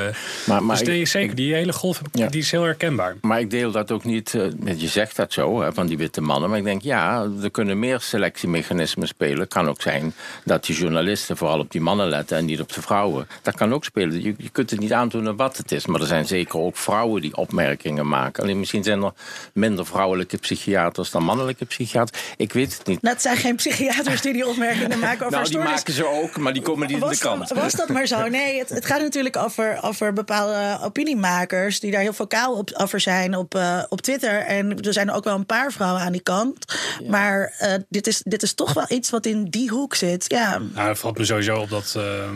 [0.46, 2.28] Maar, maar dus nee, zeker, die hele golf Ja.
[2.28, 3.16] die is heel herkenbaar.
[3.22, 4.32] Maar ik deel dat ook niet.
[4.78, 6.50] je zegt dat zo, hè, van die witte mannen.
[6.50, 9.40] Maar ik denk, ja, er kunnen meer selectiemechanismen spelen.
[9.40, 10.14] Het kan ook zijn
[10.46, 13.28] dat die journalisten vooral op die mannen letten en niet op de vrouwen.
[13.42, 14.22] Dat kan ook spelen.
[14.24, 15.86] Je, je kunt het niet aantonen wat het is.
[15.86, 18.44] Maar er zijn zeker ook vrouwen die opmerkingen maken.
[18.44, 19.12] Alleen misschien zijn er
[19.54, 22.22] minder vrouwelijke psychiaters dan mannelijke psychiaters.
[22.38, 23.02] Ik weet het niet.
[23.02, 25.72] Nou, het zijn geen psychiaters die die opmerkingen maken over nou, die stoornis.
[25.72, 28.18] maken ze ook, maar die komen niet in de dat, was dat maar zo?
[28.30, 33.00] Nee, het, het gaat natuurlijk over, over bepaalde opiniemakers die daar heel vocaal op, over
[33.00, 34.40] zijn op, eh, op Twitter.
[34.40, 36.66] En er zijn ook wel een paar vrouwen aan die kant.
[37.08, 40.26] Maar eh, dit, is, dit is toch wel iets wat in die hoek zit.
[40.28, 40.58] Ja.
[40.58, 42.30] Nou, het valt me sowieso op dat eh,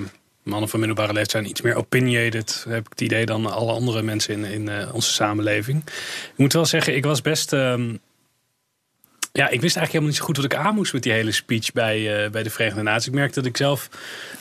[0.44, 4.02] mannen van middelbare leeftijd zijn iets meer opinionated, heb ik het idee, dan alle andere
[4.02, 5.84] mensen in, in eh, onze samenleving.
[6.32, 7.54] Ik moet wel zeggen, ik was best.
[7.54, 7.96] ehm,
[9.32, 11.32] ja, ik wist eigenlijk helemaal niet zo goed wat ik aan moest met die hele
[11.32, 13.08] speech bij, eh, bij de Verenigde Naties.
[13.08, 13.90] Ik merkte dat ik zelf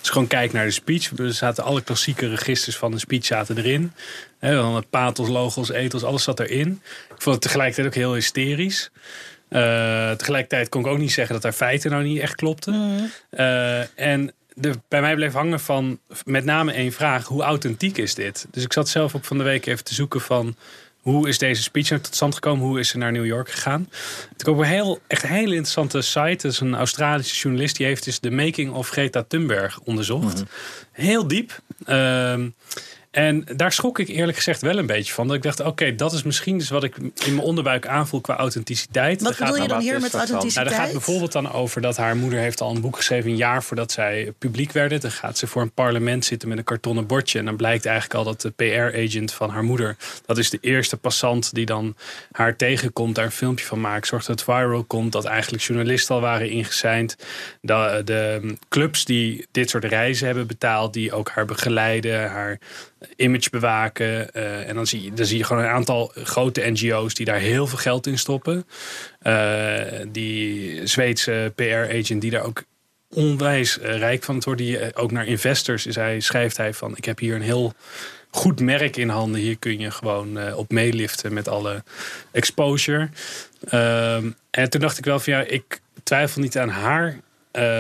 [0.01, 1.19] dus gewoon kijk naar de speech.
[1.19, 3.93] Er zaten alle klassieke registers van de speech zaten erin.
[4.39, 6.81] Hè, dan het pathos, logos, ethos, alles zat erin.
[7.15, 8.91] Ik vond het tegelijkertijd ook heel hysterisch.
[9.49, 13.11] Eh, tegelijkertijd kon ik ook niet zeggen dat haar feiten nou niet echt klopten.
[13.31, 18.15] Eh, en de, bij mij bleef hangen van met name één vraag: hoe authentiek is
[18.15, 18.47] dit?
[18.51, 20.57] Dus ik zat zelf ook van de week even te zoeken van.
[21.01, 22.67] Hoe is deze speech nou tot stand gekomen?
[22.67, 23.89] Hoe is ze naar New York gegaan?
[24.31, 26.37] Ik heb ook een heel, echt een hele interessante site.
[26.43, 27.77] Dat is een Australische journalist.
[27.77, 30.43] Die heeft dus de making of Greta Thunberg onderzocht.
[30.93, 31.61] Heel diep.
[31.85, 32.49] Ehm,
[33.13, 35.27] en daar schrok ik eerlijk gezegd wel een beetje van.
[35.27, 38.37] Dat ik dacht, oké, dat is misschien dus wat ik in mijn onderbuik aanvoel qua
[38.37, 39.23] authenticiteit.
[39.23, 40.69] Wat gaat bedoel je dan dan hier met nou, authenticiteit?
[40.69, 43.31] daar gaat bijvoorbeeld dan over dat haar moeder heeft al een boek geschreven...
[43.31, 45.01] een jaar voordat zij publiek werden.
[45.01, 47.39] Dan gaat ze voor een parlement zitten met een kartonnen bordje.
[47.39, 49.97] En dan blijkt eigenlijk al dat de PR-agent van haar moeder...
[50.27, 51.97] dat is de eerste passant die dan
[52.31, 53.15] haar tegenkomt...
[53.15, 54.07] daar een filmpje van maakt.
[54.07, 55.13] Zorgt dat het viral komt.
[55.13, 57.17] Dat eigenlijk journalisten al waren ingeseind.
[57.61, 60.93] De, de clubs die dit soort reizen hebben betaald...
[60.93, 62.59] die ook haar begeleiden, haar
[63.17, 64.35] image bewaken.
[64.35, 67.39] Eh, en dan zie, je, dan zie je gewoon een aantal grote NGO's die daar
[67.39, 68.67] heel veel geld in stoppen.
[69.19, 72.63] Eh, die Zweedse PR-agent die daar ook
[73.09, 74.67] onwijs eh, rijk van worden.
[74.67, 76.97] Die, ook naar investors is hij, schrijft hij van...
[76.97, 77.75] ik heb hier een heel
[78.31, 79.41] goed merk in handen.
[79.41, 81.83] Hier kun je gewoon op meeliften met alle
[82.31, 83.09] exposure.
[83.69, 87.17] Ehm, en toen dacht ik wel van ja, ik twijfel niet aan haar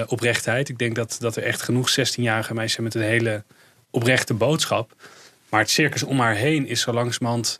[0.07, 0.69] oprechtheid.
[0.69, 3.45] Ik denk dat, dat er echt genoeg 16-jarige meisjes zijn met een hele
[3.93, 4.95] oprechte boodschap.
[5.53, 7.59] Maar het circus om haar heen is zo langzamerhand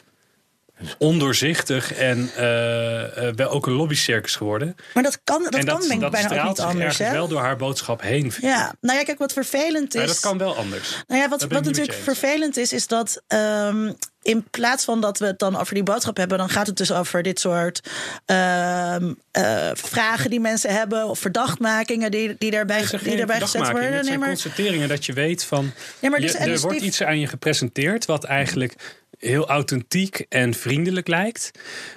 [0.99, 4.77] ondoorzichtig en eh, eh, wel ook een lobbycircus geworden.
[4.95, 6.99] Maar dat kan, dat kan denk ik dat bijna ook niet anders.
[6.99, 7.13] Hè?
[7.13, 8.33] wel door haar boodschap heen.
[8.41, 10.01] Ja, nou ja, kijk, wat vervelend is.
[10.01, 11.03] Maar dat kan wel anders.
[11.07, 13.93] Nou ja, wat, Dat wat natuurlijk vervelend is, is dat ehm,
[14.23, 16.93] in plaats van dat we het dan over die boodschap hebben, dan gaat het dus
[16.93, 17.91] over dit soort
[18.25, 23.93] ehm, eh, vragen die mensen hebben of verdachtmakingen die, die daarbij, die daarbij gezet worden.
[23.93, 25.73] Het zijn maar, constateringen dat je weet van...
[25.99, 28.07] Ja, maar dus- er dus wordt die- iets aan je gepresenteerd...
[28.07, 31.51] wat eigenlijk heel authentiek en vriendelijk lijkt...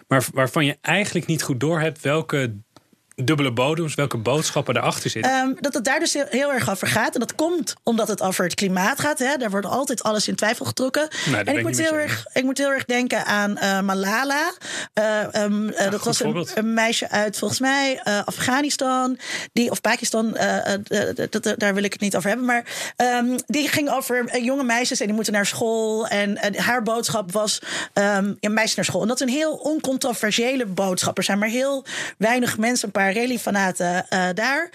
[0.08, 2.02] maar waarvan je eigenlijk niet goed doorhebt...
[2.02, 2.56] welke
[3.16, 5.32] dubbele bodems, welke boodschappen erachter zitten.
[5.32, 7.14] Ehm, dat het daar dus heel, heel erg over gaat.
[7.14, 9.20] En dat komt omdat het over het klimaat gaat.
[9.20, 9.38] Hè.
[9.38, 11.08] Daar wordt altijd alles in twijfel getrokken.
[11.32, 14.54] ben en ik moet, heel erg, ik moet heel erg denken aan eh, Malala.
[14.94, 19.18] Eh, ehm, eh, dat was een, een meisje uit, volgens mij, Afghanistan.
[19.54, 20.38] Die, of Pakistan,
[21.30, 22.48] dat- daar wil ik het niet over hebben.
[22.48, 26.08] Maar ehm, die ging over jonge meisjes en die moeten naar school.
[26.08, 27.62] En haar boodschap was
[27.94, 29.02] ja, meisjes naar school.
[29.02, 31.18] En dat is een heel oncontroversiële boodschap.
[31.18, 31.86] Er zijn maar heel
[32.18, 34.70] weinig mensen, een paar reliefanaten eh daar,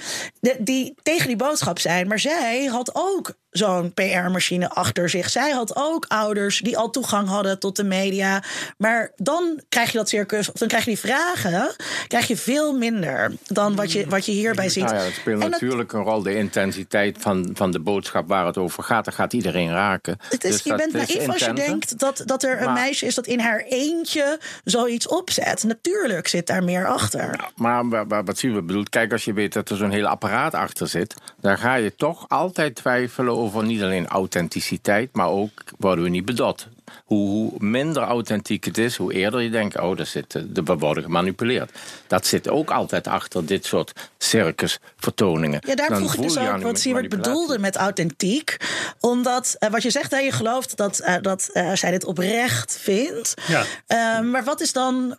[0.58, 2.08] die tegen die boodschap zijn.
[2.08, 5.30] Maar zij had ook zo'n PR-machine achter zich.
[5.30, 8.42] Zij had ook ouders die al toegang hadden tot de media.
[8.78, 11.70] Maar dan krijg je dat circus, of dan krijg je die vragen,
[12.06, 14.84] krijg je veel minder dan wat je, wat je hierbij ziet.
[14.84, 16.22] Nou ja, dat speelt En dat- natuurlijk een rol.
[16.22, 20.18] De intensiteit van, van de boodschap waar het over gaat, dat gaat iedereen raken.
[20.28, 23.06] Het is, Dus je bent naïef als je denkt dat, dat er een Maar- meisje
[23.06, 25.64] is dat in haar eentje zoiets opzet.
[25.64, 27.50] Natuurlijk zit daar meer achter.
[27.56, 30.06] Maar wa- wa- wat zien we bedoelt, kijk, als je weet dat er zo'n heel
[30.06, 35.50] apparaat achter zit, dan ga je toch altijd twijfelen over niet alleen authenticiteit, maar ook
[35.79, 36.68] worden we niet bedot.
[37.05, 40.62] Hoe, hoe minder authentiek het is, hoe eerder je denkt, oh, daar zit, eh, de-
[40.62, 41.70] we worden gemanipuleerd.
[42.07, 45.62] Dat zit ook altijd achter dit soort circusvertoningen.
[45.66, 47.09] Ja, daar Dan vroeg ik dus ook wat manipulatie.
[47.09, 48.57] bedoelde met authentiek.
[49.00, 52.79] Omdat, eh, wat je zegt, hè, je gelooft dat, eh, dat eh, zij dit oprecht
[52.81, 53.35] vindt.
[53.46, 53.64] Ja.
[53.87, 55.16] Ehm, maar wat is dan...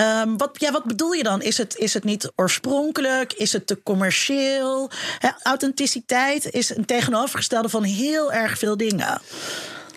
[0.00, 1.42] ehm, wat, ja, wat bedoel je dan?
[1.42, 3.32] Is het, is het niet oorspronkelijk?
[3.32, 4.90] Is het te commercieel?
[5.42, 9.20] Authenticiteit is een tegenovergestelde van heel erg veel dingen.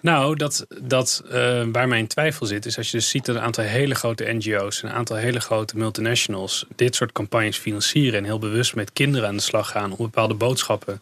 [0.03, 3.41] Nou, dat, dat eh, waar mijn twijfel zit, is als je dus ziet dat een
[3.41, 8.39] aantal hele grote NGO's, een aantal hele grote multinationals dit soort campagnes financieren en heel
[8.39, 11.01] bewust met kinderen aan de slag gaan om bepaalde boodschappen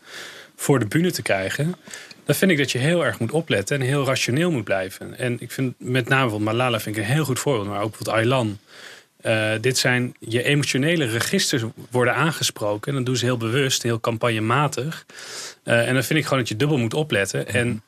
[0.55, 1.75] voor de bühne te krijgen.
[2.31, 5.17] Dan vind ik dat je heel erg moet opletten en heel rationeel moet blijven.
[5.17, 7.89] En ik vind met name van Malala vind ik een heel goed voorbeeld, maar ook
[7.89, 8.59] bijvoorbeeld Aylan.
[9.21, 12.91] Eh, dit zijn je emotionele registers worden aangesproken.
[12.91, 15.05] En dat doen ze heel bewust, heel campagnematig.
[15.63, 17.47] Eh, en dan vind ik gewoon dat je dubbel moet opletten.
[17.47, 17.81] En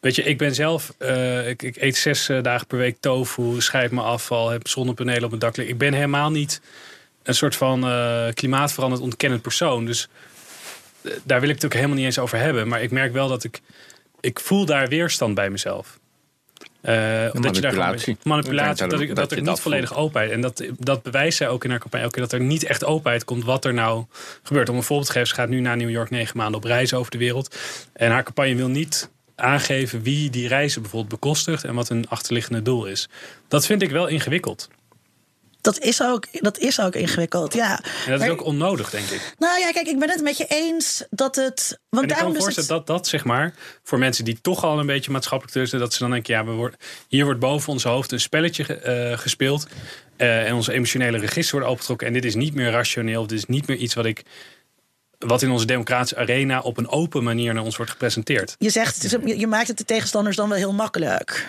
[0.00, 3.90] Weet je, ik ben zelf, eh, ik, ik eet zes dagen per week tofu, scheid
[3.90, 5.56] mijn afval, heb zonnepanelen op mijn dak.
[5.56, 6.60] Ik ben helemaal niet
[7.22, 7.80] een soort van
[8.34, 9.84] klimaatveranderd ontkennend persoon.
[9.84, 10.08] Dus
[11.22, 12.68] daar wil ik het ook helemaal niet eens over hebben.
[12.68, 13.60] Maar ik merk wel dat ik,
[14.20, 15.98] ik voel daar weerstand bij mezelf.
[16.80, 16.94] Eh,
[17.32, 18.16] omdat je daar manipulatie.
[18.22, 20.30] manipulatie, dat, dat- ik, dat dat je er dat niet volledig openheid.
[20.32, 22.84] En dat, dat bewijst zij ook in haar campagne elke keer dat er niet echt
[22.84, 24.04] openheid komt wat er nou
[24.42, 24.68] gebeurt.
[24.68, 26.94] Om een voorbeeld te geven, ze gaat nu naar New York negen maanden op reis
[26.94, 27.56] over de wereld.
[27.92, 32.62] En haar campagne wil niet aangeven wie die reizen bijvoorbeeld bekostigt en wat hun achterliggende
[32.62, 33.08] doel is.
[33.48, 34.68] Dat vind ik wel ingewikkeld.
[35.60, 37.80] Dat is ook, dat is ook ingewikkeld, ja.
[38.06, 39.34] En dat is ook onnodig, denk ik.
[39.38, 41.78] Nou ja, kijk, ik ben het met je eens dat het...
[41.88, 44.38] Want en ik kan me dus voorstellen het- dat dat, zeg maar, voor mensen die
[44.40, 47.40] toch al een beetje maatschappelijk tussen, dat ze dan denken, ja, we worden, hier wordt
[47.40, 49.66] boven ons hoofd een spelletje eh, gespeeld.
[50.16, 52.06] eh, en onze emotionele registers worden opengetrokken.
[52.06, 53.26] En dit is niet meer rationeel.
[53.26, 54.22] Dit is niet meer iets wat ik.
[55.18, 58.54] Wat in onze democratische arena op een open manier naar ons wordt gepresenteerd.
[58.58, 61.46] Je zegt, je maakt het de tegenstanders dan wel heel makkelijk.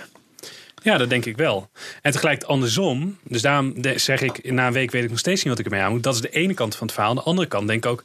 [0.84, 1.70] Ja, dat denk ik wel.
[2.02, 3.18] En tegelijk andersom.
[3.24, 5.82] Dus daarom zeg ik, na een week weet ik nog steeds niet wat ik ermee
[5.82, 6.04] aan moet.
[6.04, 7.12] Dat is de ene kant van het verhaal.
[7.12, 8.04] Aan de andere kant denk ik ook.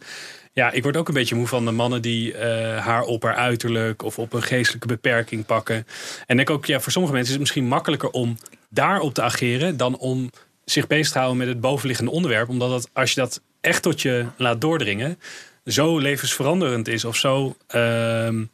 [0.53, 3.35] Ja, ik word ook een beetje moe van de mannen die eh, haar op haar
[3.35, 5.87] uiterlijk of op een geestelijke beperking pakken.
[6.27, 8.37] En denk ook, ja, voor sommige mensen is het misschien makkelijker om
[8.69, 10.31] daarop te ageren dan om
[10.65, 12.49] zich bezig te houden met het bovenliggende onderwerp.
[12.49, 15.19] Omdat dat, als je dat echt tot je laat doordringen,
[15.65, 18.45] zo levensveranderend is of zo ehm,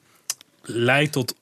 [0.62, 1.34] leidt tot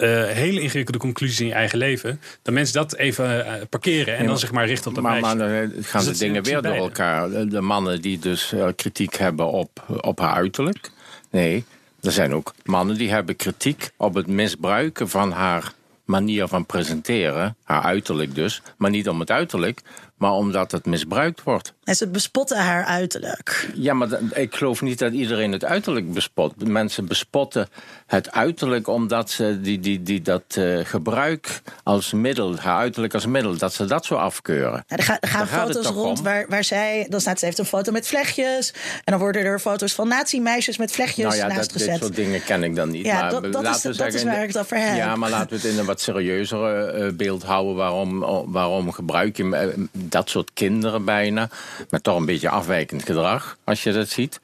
[0.00, 2.20] eh, hele ingewikkelde conclusies in je eigen leven.
[2.42, 5.20] Dat mensen dat even eh, parkeren en Ja, dan zich maar richten op dat maar,
[5.20, 5.36] meisje.
[5.36, 7.30] maar dan gaan Dus de het dingen weer door elkaar.
[7.30, 10.90] De- De mannen die dus eh, kritiek hebben op, op haar uiterlijk.
[11.30, 11.64] Nee,
[12.02, 15.72] er zijn ook mannen die hebben kritiek op het misbruiken van haar
[16.04, 17.56] manier van presenteren.
[17.64, 18.62] Haar uiterlijk dus.
[18.76, 19.80] Maar niet om het uiterlijk,
[20.16, 21.72] maar omdat het misbruikt wordt.
[21.84, 23.68] En ze bespotten haar uiterlijk.
[23.74, 26.68] Ja, maar ik geloof niet dat iedereen het uiterlijk bespot.
[26.68, 27.68] Mensen bespotten
[28.10, 33.26] het uiterlijk omdat ze die, die, die, dat eh, gebruik als middel, haar uiterlijk als
[33.26, 34.84] middel, dat ze dat zo afkeuren.
[34.86, 36.24] Ja, er, ga- er gaan Daar foto's rond om?
[36.24, 37.06] waar, waar zij...
[37.08, 38.72] Dan staat ze heeft een foto met vlechtjes.
[39.04, 42.14] En dan worden er foto's van nazi-meisjes met vlechtjes nou ja, naast dat, dit soort
[42.16, 43.04] dingen ken ik dan niet.
[43.06, 44.96] Ja, maar dat- dat laten is- we dat zeggen, is waar ik het over heb.
[44.96, 47.74] Ja, maar laten we het in een wat serieuzere eh, beeld houden.
[47.74, 48.18] Waarom,
[48.52, 51.48] waarom gebruik je eh, dat soort kinderen bijna,
[51.90, 54.40] met toch een beetje afwijkend gedrag, als je dat ziet,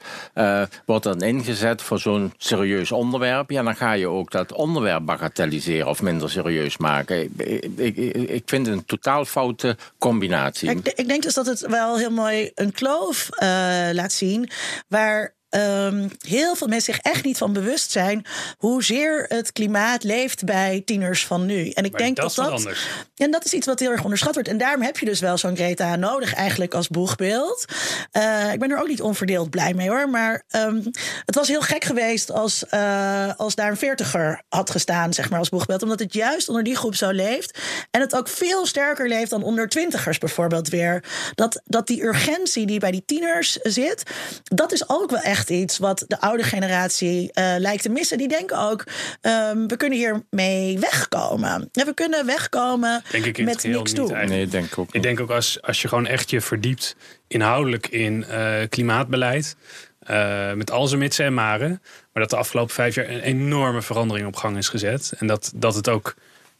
[0.86, 3.50] wordt dan ingezet voor zo'n serieus onderwerp.
[3.56, 7.22] Ja, dan ga je ook dat onderwerp bagatelliseren of minder serieus maken.
[7.22, 7.96] Ik, ik,
[8.28, 10.70] ik, vind het een totaal foute combinatie.
[10.70, 13.48] Ik, ik denk dus dat het wel heel mooi een kloof eh,
[13.92, 14.50] laat zien.
[14.88, 18.24] Waar ehm, heel veel mensen zich echt niet van bewust zijn.
[18.58, 21.70] hoezeer het klimaat leeft bij tieners van nu.
[21.70, 22.68] En ik Maar denk dat dat.
[23.16, 24.48] En dat is iets wat heel erg onderschat wordt.
[24.48, 27.64] En daarom heb je dus wel zo'n Greta nodig, eigenlijk als boegbeeld.
[28.10, 30.10] Eh, ik ben er ook niet onverdeeld blij mee hoor.
[30.10, 30.80] Maar ehm,
[31.24, 35.38] het was heel gek geweest als, eh, als daar een veertiger had gestaan, zeg maar,
[35.38, 35.82] als boegbeeld.
[35.82, 37.58] Omdat het juist onder die groep zo leeft.
[37.90, 41.04] En het ook veel sterker leeft dan onder twintigers bijvoorbeeld weer.
[41.34, 44.02] Dat, dat die urgentie die bij die tieners zit,
[44.42, 48.18] dat is ook wel echt iets wat de oude generatie eh, lijkt te missen.
[48.18, 48.84] Die denken ook,
[49.20, 51.68] ehm, we kunnen hiermee wegkomen.
[51.72, 54.10] Ja, we kunnen wegkomen Denk ik in het met geheel niks niet doen.
[54.16, 54.42] eigenlijk.
[54.42, 56.96] Nee, denk ik ook Ik denk ook als, als je gewoon echt je verdiept
[57.28, 59.56] inhoudelijk in eh, klimaatbeleid.
[60.00, 61.68] eh, met al zijn mitsen en maren.
[62.12, 65.12] Maar dat de afgelopen vijf jaar een enorme verandering op gang is gezet.
[65.18, 66.14] En dat, dat het ook,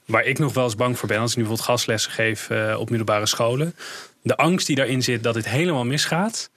[0.07, 2.89] waar ik nog wel eens bang voor ben, als ik nu bijvoorbeeld gastlessen geef op
[2.89, 3.75] middelbare scholen.
[4.23, 6.51] De angst die daarin zit dat dit helemaal misgaat.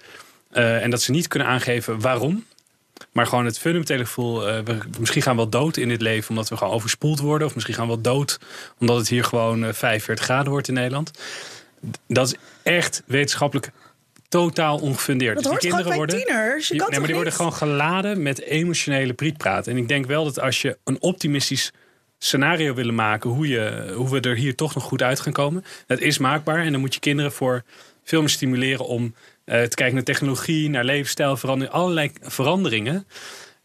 [0.52, 2.46] Eh, en dat ze niet kunnen aangeven waarom.
[3.12, 6.30] Maar gewoon het fundamentele gevoel, eh, we, misschien gaan we wel dood in dit leven
[6.30, 7.48] omdat we gewoon overspoeld worden.
[7.48, 8.40] Of misschien gaan we wel dood
[8.80, 11.12] omdat het hier gewoon eh, 45 graden wordt in Nederland.
[12.08, 13.72] Dat is echt wetenschappelijk
[14.30, 15.36] totaal ongefundeerd.
[15.36, 16.68] Dat Dus die gewoon kinderen worden, tieners.
[16.68, 19.68] Je die, nee, maar die worden gewoon geladen met emotionele prietpraat.
[19.68, 21.72] En ik denk wel dat als je een optimistisch
[22.18, 25.66] scenario willen maken hoe, je, hoe we er hier toch nog goed uit gaan komen,
[25.88, 26.64] dat is maakbaar.
[26.64, 27.64] En dan moet je kinderen voor
[28.04, 29.14] veel meer stimuleren om eh,
[29.50, 33.08] te kijken naar technologie, naar levensstijl, verandering, allerlei veranderingen.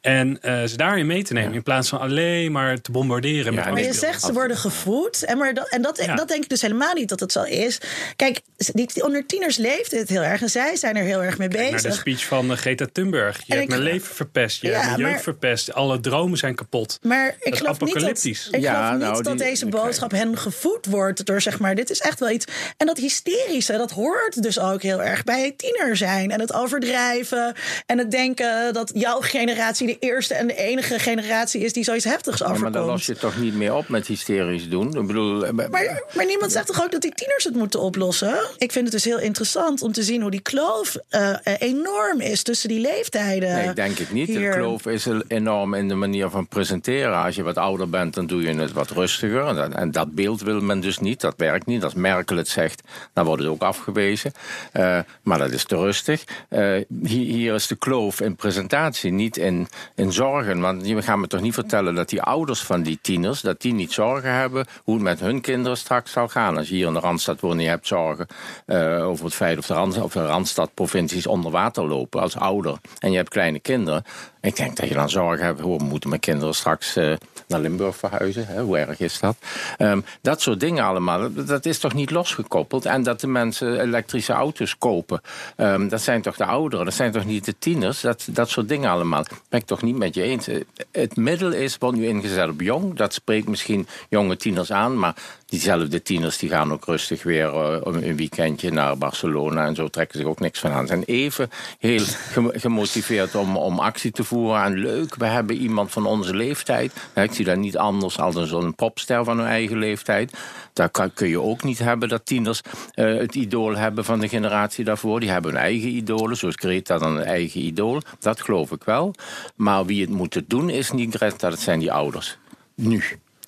[0.04, 1.52] En eh, ze daarin mee te nemen.
[1.54, 3.54] In plaats van alleen maar te bombarderen.
[3.54, 5.24] met Maar je zegt ze worden gevoed.
[5.24, 6.14] En, maar dat, en dat, Ja.
[6.14, 7.78] dat denk ik dus helemaal niet dat het zo is.
[8.16, 10.42] Kijk, die, onder tieners leeft het heel erg.
[10.42, 11.94] En zij zijn er heel erg mee Naar de bezig.
[11.94, 13.36] speech van eh, Greta Thunberg.
[13.36, 14.60] Je En hebt ik- mijn leven verpest.
[14.62, 15.72] Je Ja, hebt mijn jeugd maar- verpest.
[15.72, 16.98] Alle dromen zijn kapot.
[17.02, 18.48] Maar ik Dat is geloof niet, dat, apocalyptisch.
[18.50, 21.74] ik Ja, geloof niet nou, dat die- deze boodschap hen gevoed wordt door zeg maar,
[21.74, 22.46] dit is echt wel iets.
[22.76, 26.30] En dat hysterische, dat hoort dus ook heel erg bij tiener zijn.
[26.30, 27.54] En het overdrijven.
[27.86, 32.04] En het denken dat jouw generatie de eerste en de enige generatie is die zoiets
[32.04, 34.86] heftigs Ja, maar dan los je toch niet meer op met hysterisch doen.
[34.86, 38.34] Ik bedoel, eh, Maar, maar niemand zegt toch ook dat die tieners het moeten oplossen?
[38.58, 42.20] Ik vind het dus heel interessant om te zien hoe die kloof eh, eh, enorm
[42.20, 43.54] is tussen die leeftijden.
[43.54, 44.28] Nee, denk ik niet.
[44.28, 44.50] hier.
[44.50, 47.22] De kloof is enorm in de manier van presenteren.
[47.22, 49.46] Als je wat ouder bent, dan doe je het wat rustiger.
[49.46, 51.20] En dat, en dat beeld wil men dus niet.
[51.20, 51.84] Dat werkt niet.
[51.84, 54.32] Als Merkel het zegt, dan wordt het ook afgewezen.
[54.72, 56.24] Eh, maar dat is te rustig.
[56.48, 56.60] Eh,
[57.02, 60.60] hier, hier is de kloof in presentatie, niet in, in zorgen.
[60.60, 63.40] Want je gaat me toch niet vertellen dat die ouders van die tieners...
[63.40, 66.56] dat die niet zorgen hebben hoe het met hun kinderen straks zal gaan.
[66.56, 68.26] Als je hier in de Randstad woont en je hebt zorgen...
[68.66, 72.76] eh, over het feit of de, Rand, of de Randstad-provincies onder water lopen als ouder...
[72.98, 74.04] en je hebt kleine kinderen...
[74.40, 77.12] Ik denk dat je dan zorgen hebt, hoe moeten mijn kinderen straks eh,
[77.48, 78.46] naar Limburg verhuizen?
[78.46, 78.62] Hè?
[78.62, 79.36] Hoe erg is dat?
[79.76, 82.84] Ehm, dat soort dingen allemaal, dat- is toch niet losgekoppeld?
[82.84, 85.20] En dat de mensen elektrische auto's kopen,
[85.56, 88.00] ehm, dat zijn toch de ouderen, dat zijn toch niet de tieners?
[88.00, 89.24] Dat, dat soort dingen allemaal.
[89.74, 90.48] Toch niet met je eens.
[90.48, 90.60] Eh,
[90.92, 92.94] Het middel is, wordt nu ingezet op jong.
[92.96, 95.14] Dat spreekt misschien jonge tieners aan, maar
[95.54, 100.18] diezelfde tieners die gaan ook rustig weer eh, een weekendje naar Barcelona en zo trekken
[100.18, 100.80] zich ook niks van aan.
[100.80, 104.62] Ze zijn even heel gem- gemotiveerd om, om actie te voeren.
[104.62, 106.92] En leuk, we hebben iemand van onze leeftijd.
[107.14, 110.32] Ja, Ik zie dat niet anders een zo'n popster van hun eigen leeftijd.
[110.72, 112.60] Daar kun je ook niet hebben dat tieners
[112.94, 115.20] eh, het idool hebben van de generatie daarvoor.
[115.20, 118.02] Die hebben hun eigen idolen, zoals Greta dan een eigen idool.
[118.18, 119.14] Dat geloof ik wel.
[119.56, 122.38] Maar wie het moet doen is niet Greta, dat zijn die ouders.
[122.74, 123.02] Nu.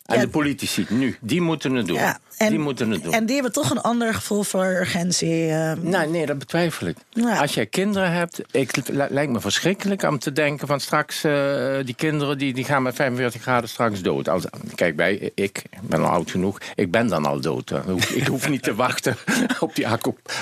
[0.06, 0.20] En Ja.
[0.20, 1.16] de politici, nu.
[1.20, 1.96] Die moeten het doen.
[1.96, 3.12] Ja, en, die moeten het doen.
[3.12, 5.48] en die hebben toch een ander gevoel voor urgentie.
[5.50, 5.72] eh.
[5.80, 6.96] Nee, nee, dat betwijfel ik.
[7.10, 7.38] Ja.
[7.40, 8.70] Als jij kinderen hebt, ik,
[9.08, 12.94] lijkt me verschrikkelijk om te denken van straks eh, die kinderen die, die gaan met
[12.94, 14.28] 45 graden straks dood.
[14.28, 14.44] Als,
[14.74, 17.72] kijk bij, ik ben al oud genoeg, ik ben dan al dood.
[18.14, 19.16] Ik hoef niet te wachten
[19.61, 19.86] op die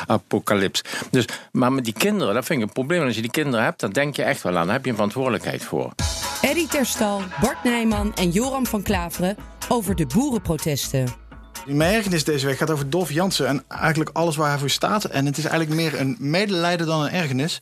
[0.06, 0.82] apocalyps.
[1.10, 3.00] Dus, maar met die kinderen, dat vind ik een probleem.
[3.00, 4.90] En als je die kinderen hebt, dan denk je echt wel aan, daar heb je
[4.90, 5.92] een verantwoordelijkheid voor.
[6.42, 9.36] Eddie Terstal, Bart Nijman en Joram van Klaveren
[9.68, 11.22] over de boerenprotesten.
[11.66, 15.04] Mijn ergernis deze week gaat over Dolf Jansen en eigenlijk alles waar hij voor staat.
[15.04, 17.58] En het is eigenlijk meer een medelijden dan een ergernis.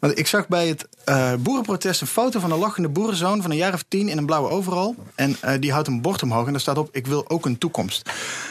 [0.00, 3.56] Want ik zag bij het eh, boerenprotest een foto van een lachende boerenzoon van een
[3.56, 4.94] jaar of tien in een blauwe overal.
[5.14, 7.58] En eh, die houdt een bord omhoog en daar staat op: Ik wil ook een
[7.58, 8.10] toekomst.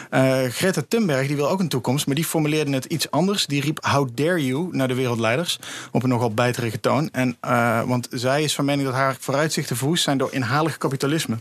[0.09, 3.45] Eh, Greta Thunberg die wil ook een toekomst, maar die formuleerde het iets anders.
[3.45, 5.59] Die riep: How dare you naar de wereldleiders
[5.91, 7.09] op een nogal bijterige toon.
[7.11, 7.37] En,
[7.87, 11.37] want zij is van mening dat haar vooruitzichten verwoest zijn door inhalig kapitalisme.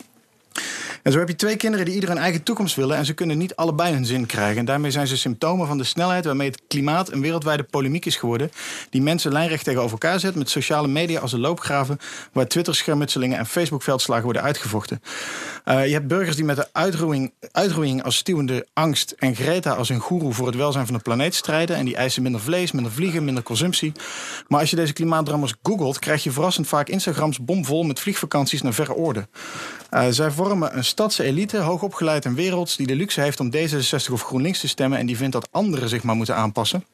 [1.02, 3.38] En zo heb je twee kinderen die ieder hun eigen toekomst willen en ze kunnen
[3.38, 4.58] niet allebei hun zin krijgen.
[4.58, 8.16] En daarmee zijn ze symptomen van de snelheid waarmee het klimaat een wereldwijde polemiek is
[8.16, 8.50] geworden.
[8.90, 11.98] Die mensen lijnrecht tegenover elkaar zet met sociale media als een loopgraven
[12.32, 15.02] waar Twitter-schermutselingen en Facebook-veldslagen worden uitgevochten.
[15.64, 19.88] Uh, je hebt burgers die met de uitroeiing, uitroeiing als stuwende angst en Greta als
[19.88, 21.76] een goeroe voor het welzijn van de planeet strijden.
[21.76, 23.92] En die eisen minder vlees, minder vliegen, minder consumptie.
[24.48, 28.74] Maar als je deze klimaatdrammers googelt, krijg je verrassend vaak Instagrams bomvol met vliegvakanties naar
[28.74, 29.28] verre oorden.
[29.90, 34.12] Uh, zij vormen een stadse elite, hoogopgeleid en werelds, die de luxe heeft om D66
[34.12, 36.84] of GroenLinks te stemmen en die vindt dat anderen zich maar moeten aanpassen.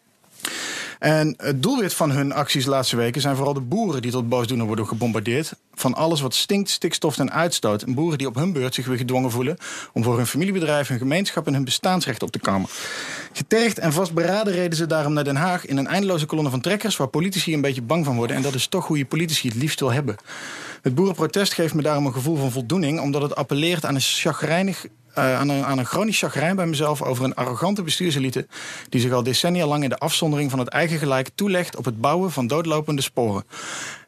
[0.99, 4.29] En het doelwit van hun acties de laatste weken zijn vooral de boeren die tot
[4.29, 5.53] boosdoener worden gebombardeerd.
[5.75, 7.83] Van alles wat stinkt, stikstof en uitstoot.
[7.83, 9.57] En boeren die op hun beurt zich weer gedwongen voelen
[9.93, 12.69] om voor hun familiebedrijf, hun gemeenschap en hun bestaansrecht op te komen.
[13.33, 16.97] Getergd en vastberaden reden ze daarom naar Den Haag in een eindeloze kolonne van trekkers
[16.97, 18.37] waar politici een beetje bang van worden.
[18.37, 20.17] En dat is toch hoe je politici het liefst wil hebben.
[20.83, 24.87] Het boerenprotest geeft me daarom een gevoel van voldoening, omdat het appelleert aan een chagrijnig
[25.17, 28.47] aan, een, aan een chronisch chagrijn bij mezelf over een arrogante bestuurselite
[28.89, 32.01] die zich al decennia lang in de afzondering van het eigen gelijk toelegt op het
[32.01, 33.45] bouwen van doodlopende sporen.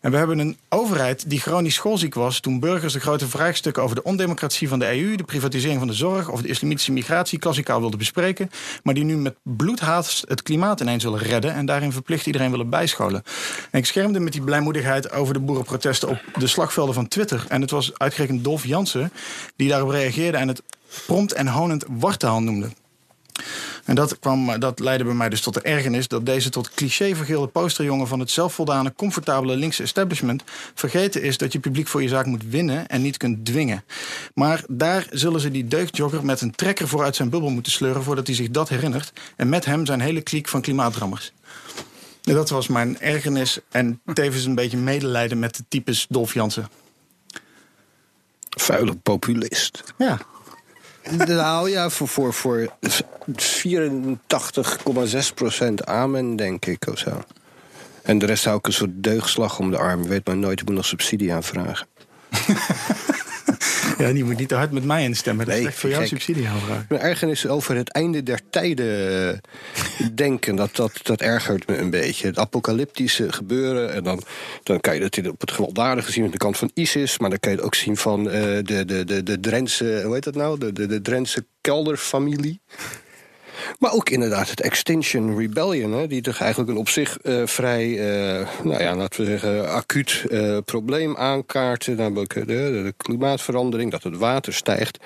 [0.00, 3.96] En we hebben een overheid die chronisch schoolziek was toen burgers de grote vraagstukken over
[3.96, 7.80] de ondemocratie van de EU, de privatisering van de zorg of de islamitische migratie klassikaal
[7.80, 8.50] wilden bespreken,
[8.82, 12.70] maar die nu met bloedhaat het klimaat ineens willen redden en daarin verplicht iedereen willen
[12.70, 13.22] bijscholen.
[13.70, 17.44] En ik schermde met die blijmoedigheid over de boerenprotesten op de slagvelden van Twitter.
[17.48, 19.12] En het was uitgerekend Dolf Jansen
[19.56, 20.62] die daarop reageerde en het
[21.06, 22.70] prompt en honend wartaal noemde.
[23.84, 27.14] En dat, kwam, dat leidde bij mij dus tot de ergernis dat deze tot cliché
[27.14, 30.42] vergeelde posterjongen van het zelfvoldane, comfortabele linkse establishment
[30.74, 33.84] vergeten is dat je publiek voor je zaak moet winnen en niet kunt dwingen.
[34.34, 38.02] Maar daar zullen ze die deugdjogger met een trekker voor uit zijn bubbel moeten sleuren
[38.02, 39.12] voordat hij zich dat herinnert.
[39.36, 41.32] En met hem zijn hele kliek van klimaatdrammers.
[42.24, 46.68] En dat was mijn ergernis en tevens een beetje medelijden met de types Dolf Jansen.
[48.48, 49.82] Vuile populist.
[49.98, 50.18] Ja.
[51.16, 52.90] Nou ja, voor, voor, voor 84,6%
[55.84, 57.22] amen, denk ik, of zo.
[58.02, 60.08] En de rest hou ik een soort deugslag om de arm.
[60.08, 61.86] Weet maar nooit, ik moet nog subsidie aanvragen.
[63.98, 65.46] Ja, die moet niet te hard met mij instemmen.
[65.46, 66.10] Dat is echt voor jou gek.
[66.10, 66.86] subsidie aanvragen.
[66.88, 71.90] Mijn ergernis over het einde der tijden eh, denken, dat, dat, dat ergert me een
[71.90, 72.26] beetje.
[72.26, 73.92] Het apocalyptische gebeuren.
[73.92, 74.22] En dan,
[74.62, 77.18] dan kan je dat op het gewelddadige zien aan de kant van ISIS.
[77.18, 80.14] Maar dan kan je het ook zien van eh, de, de, de, de Drentse, hoe
[80.14, 80.58] heet dat nou?
[80.58, 82.60] De, de, de Drentse kelderfamilie.
[83.78, 87.86] Maar ook inderdaad het Extinction Rebellion, hè, die toch eigenlijk een op zich uh, vrij,
[87.88, 91.96] uh, nou ja, laten we zeggen, acuut uh, probleem aankaarten.
[91.96, 94.98] Namelijk de, de, klimaatverandering, dat het water stijgt.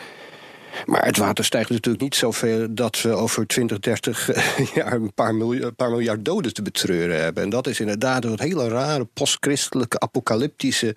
[0.87, 4.31] Maar het water stijgt natuurlijk niet zoveel dat we over 20, 30
[4.75, 7.43] jaar een paar miljard, een paar miljard doden te betreuren hebben.
[7.43, 10.95] En dat is inderdaad een hele rare postchristelijke, apocalyptische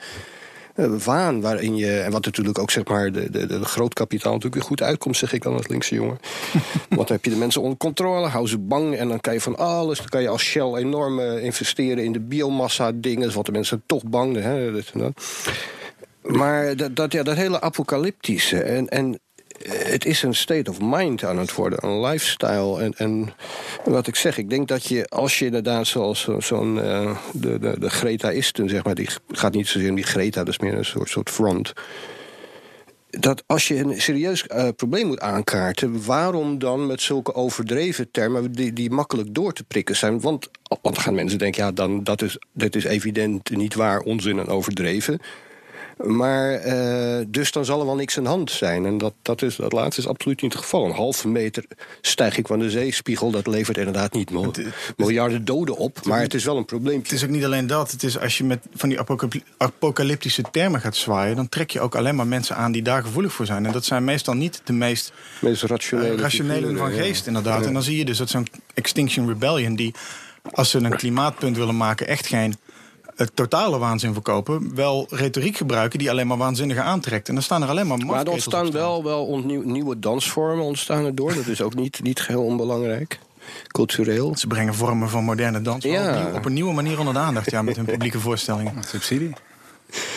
[0.76, 2.00] waan waarin je.
[2.00, 5.34] En wat natuurlijk ook zeg maar de, de, de grootkapitaal natuurlijk weer goed uitkomt, zeg
[5.34, 6.20] ik dan als linkse jongen.
[6.90, 9.42] Want dan heb je de mensen onder controle, hou ze bang en dan kan je
[9.42, 9.98] van alles.
[9.98, 13.84] Dan kan je als Shell enorm uh, investeren in de biomassa dingen, wat de mensen
[13.86, 14.36] toch bang.
[14.36, 15.14] Hè, dit en dat.
[16.22, 18.62] Maar dat, dat, ja, dat hele apocalyptische.
[18.62, 19.20] En, en
[19.64, 22.82] het is een state of mind aan het worden, een lifestyle.
[22.82, 23.34] En, en
[23.86, 27.80] wat ik zeg, ik denk dat je, als je inderdaad zoals zo'n uh, de, de,
[27.80, 30.86] de Gretaïsten, zeg maar, die gaat niet zozeer om die Greta, dat is meer een
[30.86, 31.74] soort, soort front.
[33.10, 38.52] Dat als je een serieus uh, probleem moet aankaarten, waarom dan met zulke overdreven termen
[38.52, 40.22] die, die makkelijk door te prikken zijn?
[40.22, 44.00] Want, want dan gaan mensen denken, ja, dan, dat, is, dat is evident niet waar,
[44.00, 45.20] onzin en overdreven.
[46.04, 48.86] Maar uh, dus dan zal er wel niks aan de hand zijn.
[48.86, 50.86] En dat, dat, is, dat laatste is absoluut niet het geval.
[50.86, 51.66] Een halve meter
[52.02, 53.32] stijg ik van de zeespiegel.
[53.32, 54.54] Dat levert inderdaad niet mil
[54.98, 56.06] miljarden doden op.
[56.06, 57.00] Maar het is wel een probleem.
[57.00, 57.92] Het is ook niet alleen dat.
[57.92, 59.00] Het is als je met van die
[59.58, 61.36] apocalyptische termen gaat zwaaien...
[61.36, 63.66] dan trek je ook alleen maar mensen aan die daar gevoelig voor zijn.
[63.66, 67.28] En dat zijn meestal niet de meest, meest rationele, uh, rationele van geest, ja.
[67.28, 67.62] inderdaad.
[67.62, 67.68] Ja.
[67.68, 69.76] En dan zie je dus dat zo'n Extinction Rebellion...
[69.76, 69.94] die
[70.52, 72.08] als ze een klimaatpunt willen maken...
[72.08, 72.56] echt geen
[73.16, 77.28] het totale waanzin verkopen, wel retoriek gebruiken die alleen maar waanzinnige aantrekt.
[77.28, 81.34] En dan staan er alleen maar Maar er ontstaan wel, wel nieuwe dansvormen ontstaan erdoor.
[81.34, 83.20] Dat is ook niet, niet geheel onbelangrijk.
[83.68, 84.38] Cultureel.
[84.38, 86.28] Ze brengen vormen van moderne dans ja.
[86.28, 88.84] op, op, een nieuwe manier onder de aandacht ja, met hun publieke voorstellingen.
[88.84, 89.34] Subsidie.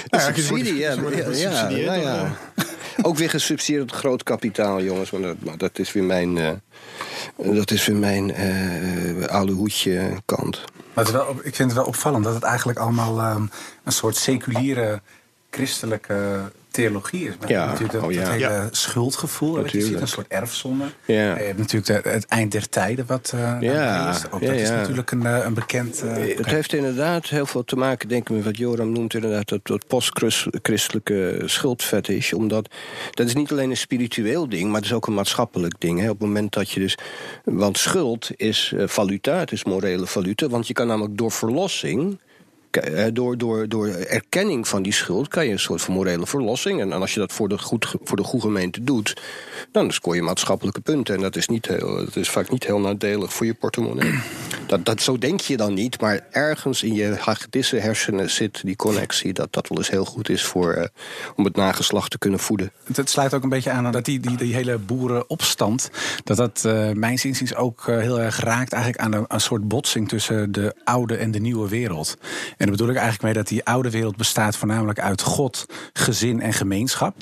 [0.07, 0.95] Ja, subsidie, ja.
[1.33, 2.37] ja, ja, ja.
[3.03, 5.11] Ook weer gesubsidieerd door groot kapitaal, jongens.
[5.11, 6.51] Maar dat, maar dat is weer mijn, eh,
[7.43, 10.65] dat is weer mijn eh, oude hoedje kant.
[10.95, 13.47] Maar het wel, ik vind het wel opvallend dat het eigenlijk allemaal ehm,
[13.85, 15.01] een soort seculiere
[15.51, 16.53] christelijke
[16.83, 17.35] theologie is.
[17.41, 18.21] Met Ja, natuurlijk dat, oh ja.
[18.21, 18.69] dat hele Ja.
[18.71, 19.65] schuldgevoel.
[19.67, 20.85] Je ziet een soort erfzonde.
[21.05, 21.37] Ja.
[21.39, 24.31] Je hebt natuurlijk de- het eind der tijden wat eh Ja, is.
[24.31, 26.03] Ook dat is natuurlijk een, eh, een bekend...
[26.03, 29.49] eh, Het heeft inderdaad heel veel te maken, denk ik, met wat Joram noemt, inderdaad,
[29.49, 32.33] dat, dat postchristelijke schuldfetish.
[32.33, 32.69] Omdat
[33.11, 35.99] dat is niet alleen een spiritueel ding, maar het is ook een maatschappelijk ding.
[36.01, 36.05] Hè.
[36.11, 36.99] Op het moment dat je dus.
[37.45, 40.49] Want schuld is eh, valuta, het is morele valuta.
[40.49, 42.19] Want je kan namelijk door verlossing.
[42.71, 46.81] Eh, Door, door, door erkenning van die schuld kan je een soort van morele verlossing.
[46.81, 49.21] En als je dat voor de, goed, voor de goede gemeente doet,
[49.73, 51.15] dan scoor je maatschappelijke punten.
[51.15, 54.19] En dat is, niet heel, dat is vaak niet heel nadelig voor je portemonnee.
[54.67, 58.77] Dat, dat, zo denk je dan niet, maar ergens in je hagedisse hersenen zit die
[58.77, 59.33] connectie.
[59.33, 60.87] Dat dat wel eens heel goed is voor, eh,
[61.37, 62.73] om het nageslacht te kunnen voeden.
[62.95, 65.91] Het, sluit ook een beetje aan dat die, die, die hele boerenopstand...
[66.25, 70.09] dat dat uh, mijns inziens ook heel erg raakt eigenlijk aan een, een, soort botsing...
[70.09, 72.17] tussen de oude en de nieuwe wereld.
[72.59, 76.41] En daar bedoel ik eigenlijk mee dat die oude wereld bestaat voornamelijk uit God, gezin
[76.41, 77.15] en gemeenschap...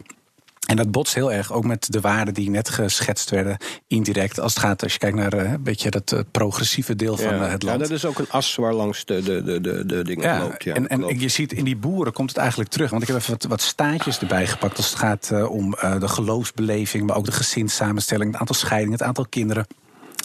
[0.66, 3.56] En dat botst heel erg ook met de waarden die net geschetst werden,
[3.86, 4.40] indirect.
[4.40, 7.34] Als het gaat, als je kijkt naar uh, een beetje dat uh, progressieve deel van
[7.34, 7.44] ja.
[7.44, 7.80] uh, het land.
[7.80, 10.64] Ja, dat is ook een as waar langs de, de, de, de, dingen ja, loopt.
[10.64, 12.90] Ja, en en je ziet in die boeren komt het eigenlijk terug.
[12.90, 17.06] Want ik heb even wat, wat staatjes erbij gepakt als het gaat om de geloofsbeleving,
[17.06, 19.66] maar ook de gezinssamenstelling, het aantal scheidingen, het aantal kinderen.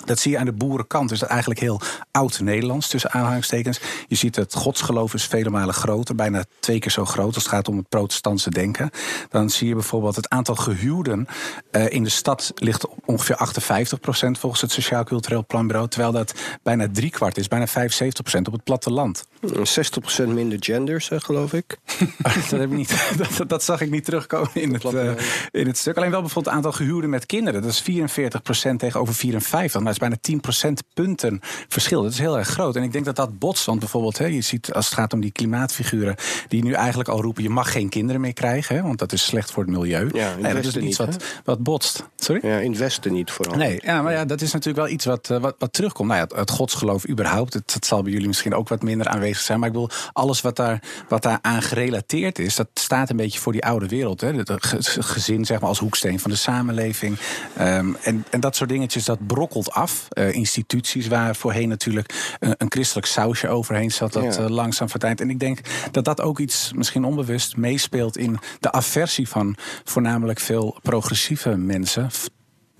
[0.05, 1.09] Dat zie je aan de boerenkant.
[1.09, 1.81] Dus dat eigenlijk heel
[2.11, 3.79] oud-Nederlands, tussen aanhalingstekens.
[4.07, 6.15] Je ziet dat godsgeloof is vele malen groter.
[6.15, 8.89] Bijna twee keer zo groot als het gaat om het protestantse denken.
[9.29, 11.27] Dan zie je bijvoorbeeld het aantal gehuwden
[11.71, 15.87] uh, in de stad ligt op ongeveer 58 procent volgens het Sociaal Cultureel Planbureau.
[15.87, 16.33] Terwijl dat
[16.63, 19.25] bijna driekwart is, bijna 75 procent op het platteland.
[19.63, 21.77] 60 procent minder genders, hè, geloof ik.
[22.21, 25.11] dat, heb ik niet, dat, dat, zag ik niet terugkomen in het, uh,
[25.51, 25.97] in het stuk.
[25.97, 27.61] Alleen wel bijvoorbeeld het aantal gehuwden met kinderen.
[27.61, 29.81] Dat is 44 procent tegenover 54.
[29.91, 32.03] Is bijna 10 procentpunten verschil.
[32.03, 32.75] Dat is heel erg groot.
[32.75, 33.65] En ik denk dat dat botst.
[33.65, 36.15] Want bijvoorbeeld, hè, je ziet als het gaat om die klimaatfiguren...
[36.47, 38.75] die nu eigenlijk al roepen, je mag geen kinderen meer krijgen.
[38.75, 40.09] Hè, want dat is slecht voor het milieu.
[40.13, 42.09] Ja, nee, dat is iets niet, wat, wat botst.
[42.15, 42.47] Sorry?
[42.47, 43.55] Ja, in het Westen niet vooral.
[43.55, 46.07] Nee, ja, maar ja, dat is natuurlijk wel iets wat, uh, wat, wat terugkomt.
[46.07, 49.07] Nou ja, het, het godsgeloof überhaupt, het, dat zal bij jullie misschien ook wat minder
[49.07, 49.59] aanwezig zijn.
[49.59, 52.55] Maar ik bedoel, alles wat daar, wat daar aan gerelateerd is...
[52.55, 54.21] dat staat een beetje voor die oude wereld.
[54.21, 54.31] Hè.
[54.33, 57.17] Het gezin, zeg maar, als hoeksteen van de samenleving.
[57.59, 60.07] Um, en, en dat soort dingetjes, dat brokkelt af.
[60.13, 64.13] Uh, instituties waar voorheen natuurlijk een, een, christelijk sausje overheen zat...
[64.13, 64.41] dat ja.
[64.41, 65.21] uh, langzaam verdwijnt.
[65.21, 65.59] En ik denk
[65.91, 68.17] dat dat ook iets, misschien onbewust, meespeelt...
[68.17, 72.09] in de aversie van voornamelijk veel progressieve mensen...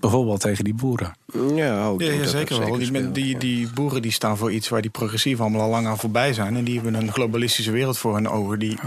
[0.00, 1.12] bijvoorbeeld tegen die boeren.
[1.54, 2.78] Ja, ook, ja, ja zeker wel.
[2.78, 5.98] Die, die, die, boeren die staan voor iets waar die progressieven allemaal al lang aan
[5.98, 6.56] voorbij zijn.
[6.56, 8.58] En die hebben een globalistische wereld voor hun ogen.
[8.58, 8.78] Die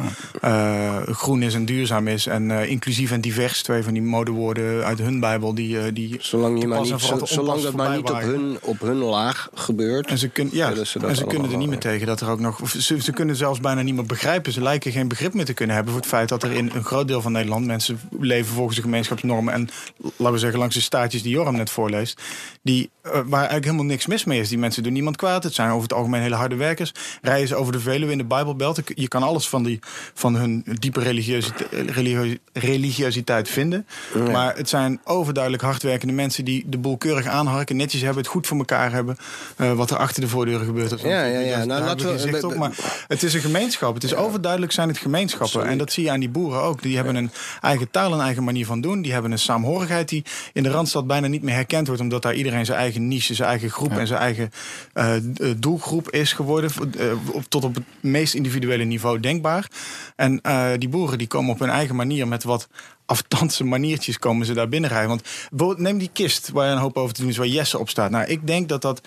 [0.44, 2.28] uh, groen is en duurzaam is.
[2.28, 3.64] En uh, inclusief en divers.
[3.64, 5.56] Twee van die modewoorden uit hun Bijbel.
[5.56, 8.80] Die, uh, die zolang je maar niet, zo, zolang dat maar niet op hun, op
[8.80, 10.08] hun laag gebeurt.
[10.08, 12.40] En ze, kun, ja, ze, en ze kunnen er niet meer tegen dat er ook
[12.40, 12.70] nog.
[12.70, 14.52] Ze, ze kunnen zelfs bijna niet meer begrijpen.
[14.52, 16.84] Ze lijken geen begrip meer te kunnen hebben voor het feit dat er in een
[16.84, 19.54] groot deel van Nederland mensen leven volgens de gemeenschapsnormen.
[19.54, 22.22] En laten we zeggen, langs de staartjes die Joram net voorleest.
[22.62, 24.50] Die, uh, waar eigenlijk helemaal niks mis mee is.
[24.50, 25.44] Die mensen doen niemand kwaad.
[25.44, 26.94] Het zijn over het algemeen hele harde werkers.
[27.22, 28.82] Rijden ze over de Veluwe in de Bijbelbelt.
[28.96, 29.80] Je kan alles van, die,
[30.14, 33.88] van hun diepe religiositeit, religio, religiositeit vinden.
[34.14, 34.32] Ja.
[34.32, 37.76] Maar het zijn overduidelijk hardwerkende mensen die de boel keurig aanharken.
[37.76, 39.18] Netjes hebben, het goed voor elkaar hebben.
[39.58, 40.94] Uh, wat er achter de voordeuren gebeurt.
[40.94, 41.66] Of ja, ja, ja.
[41.66, 42.56] Nou, laten we, op.
[42.56, 43.94] Maar het is een gemeenschap.
[43.94, 44.18] Het is ja.
[44.18, 45.50] overduidelijk zijn het gemeenschappen.
[45.50, 45.70] Sorry.
[45.70, 46.82] En dat zie je aan die boeren ook.
[46.82, 47.32] Die hebben een
[47.62, 49.02] eigen taal, een eigen manier van doen.
[49.02, 50.24] Die hebben een saamhorigheid die
[50.54, 52.02] in de Randstad bijna niet meer herkend wordt.
[52.02, 53.98] Omdat daar iedereen zijn eigen niche, zijn eigen groep ja.
[53.98, 54.52] en zijn eigen
[54.94, 55.14] uh,
[55.58, 56.72] doelgroep is geworden.
[56.98, 57.14] Uh,
[57.50, 59.68] tot op het meest individuele niveau denkbaar.
[60.16, 62.68] En uh, die boeren die komen op hun eigen manier met wat
[63.06, 65.20] aftandse maniertjes komen ze daar binnenrijden.
[65.52, 67.90] Want neem die kist waar je een hoop over te doen is, waar Jesse op
[67.90, 68.12] staat.
[68.12, 69.02] Nou, ik denk dat dat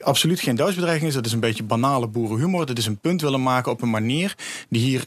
[0.00, 1.14] absoluut geen doodsbedreiging is.
[1.14, 2.66] Dat is een beetje banale boerenhumor.
[2.66, 4.34] Dat is een punt willen maken op een manier
[4.68, 5.04] die hier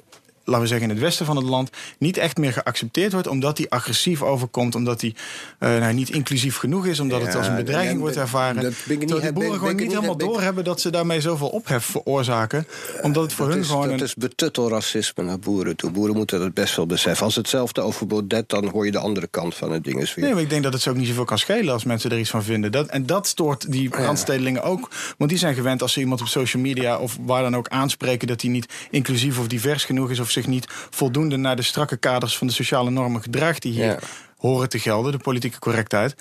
[0.51, 3.27] laten we zeggen in het westen van het land, niet echt meer geaccepteerd wordt.
[3.27, 5.15] Omdat die agressief overkomt, omdat die
[5.59, 8.63] uh, nou, niet inclusief genoeg is, omdat ja, het als een bedreiging wordt ervaren.
[8.63, 11.85] Dat ben die boeren ben, gewoon ben niet helemaal doorhebben dat ze daarmee zoveel ophef
[11.85, 12.67] veroorzaken.
[13.01, 13.89] Omdat het voor hun is, gewoon.
[13.89, 14.05] Dat een...
[14.05, 15.91] is betuttelracisme naar boeren toe.
[15.91, 17.25] Boeren moeten dat best wel beseffen.
[17.25, 20.25] Als hetzelfde over Baudet, dan hoor je de andere kant van het ding eens weer.
[20.25, 22.29] Nee, maar ik denk dat het ook niet zoveel kan schelen als mensen er iets
[22.29, 22.71] van vinden.
[22.71, 24.89] Dat, en dat stoort die randstedelingen ook.
[25.17, 28.27] Want die zijn gewend als ze iemand op social media of waar dan ook aanspreken
[28.27, 31.97] dat hij niet inclusief of divers genoeg is of zich niet voldoende naar de strakke
[31.97, 33.99] kaders van de sociale normen gedraagt die hier ja.
[34.37, 36.15] horen te gelden, de politieke correctheid.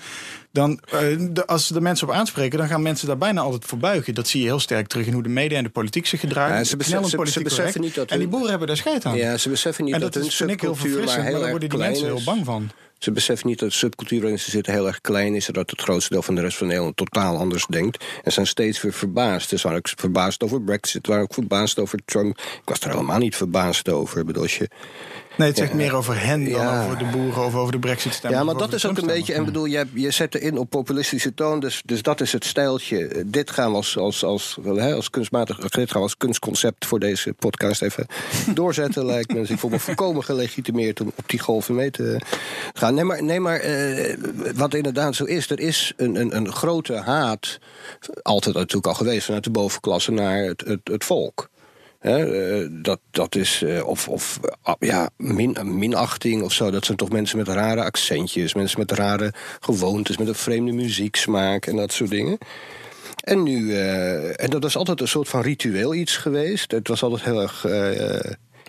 [0.51, 0.79] Dan,
[1.29, 4.13] de, als de mensen op aanspreken, dan gaan mensen daar bijna altijd voor buigen.
[4.13, 6.57] Dat zie je heel sterk terug in hoe de media en de politiek zich gedragen.
[6.57, 9.15] Ja, ze, besef, ze, ze beseffen niet dat En die boeren hebben daar scheid aan.
[9.15, 11.41] Ja, ze beseffen niet en dat, dat hun vind ik heel maar verfrissend, heel maar
[11.41, 12.13] daar worden die mensen is.
[12.13, 12.71] heel bang van.
[13.03, 15.47] Ze beseffen niet dat de subcultuur waarin ze zitten heel erg klein is...
[15.47, 18.05] en dat het grootste deel van de rest van Nederland totaal anders denkt.
[18.23, 19.49] En zijn steeds weer verbaasd.
[19.49, 22.37] Dus waren ook verbaasd over Brexit, waren ook verbaasd over Trump.
[22.37, 24.19] Ik was er helemaal niet verbaasd over.
[24.19, 24.69] Ik bedoel, als je,
[25.37, 26.83] Nee, het zegt meer over hen dan Ja.
[26.85, 28.39] over de boeren of over de brexit stemmen.
[28.39, 29.33] Ja, maar dat is ook een beetje.
[29.33, 31.59] En bedoel, je, je zet erin op populistische toon.
[31.59, 33.07] Dus, dus dat is het stijltje.
[33.07, 35.57] Eh, Dit gaan we als, als, als, hè, als kunstmatig.
[35.57, 38.05] Dit gaan we als kunstconcept voor deze podcast even
[38.53, 39.05] doorzetten.
[39.05, 39.39] lijkt me.
[39.39, 42.17] Dus ik voel me volkomen gelegitimeerd om op die golven mee te
[42.73, 42.93] gaan.
[42.93, 44.17] Nee, maar, nee, maar eh,
[44.55, 45.49] wat inderdaad zo is.
[45.49, 47.59] Er is een, een, een grote haat.
[48.21, 51.49] Altijd natuurlijk al geweest vanuit de bovenklasse naar het, het, het volk.
[52.01, 56.71] Eh, dat, dat is, eh, of, of ah, ja, min, minachting of zo.
[56.71, 61.65] Dat zijn toch mensen met rare accentjes, mensen met rare gewoontes, met een vreemde muzieksmaak
[61.65, 62.37] en dat soort dingen.
[63.23, 66.71] En nu, eh, en dat was altijd een soort van ritueel iets geweest.
[66.71, 67.65] Het was altijd heel erg.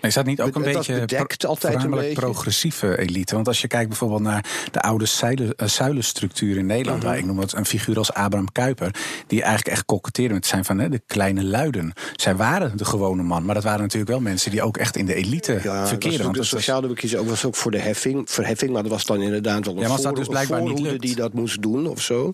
[0.03, 2.31] Is dat niet ook een was beetje bedekt altijd een voornamelijk beetje.
[2.31, 3.35] progressieve elite?
[3.35, 7.07] Want als je kijkt bijvoorbeeld naar de oude zuilen, eh, zuilenstructuur in Nederland, Mhm.
[7.07, 8.95] waar ik noem het een figuur als Abraham Kuyper,
[9.27, 11.93] die eigenlijk echt koketteerde met zijn van hè, de kleine luiden.
[12.15, 15.05] Zij waren de gewone man, maar dat waren natuurlijk wel mensen die ook echt in
[15.05, 16.25] de elite ja, dat verkeerden.
[16.25, 19.21] ook de dat sociaaldemocratie ook was ook voor de heffing, verheffing, maar dat was dan
[19.21, 21.01] inderdaad wel een Ja, maar als dat voor- dus blijkbaar niet voorhoede lukt.
[21.03, 22.31] die dat moest doen of zo.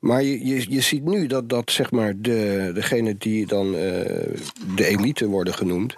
[0.00, 3.80] Maar je, je, je ziet nu dat, dat zeg maar de, degene die dan eh,
[4.76, 5.96] de elite worden genoemd,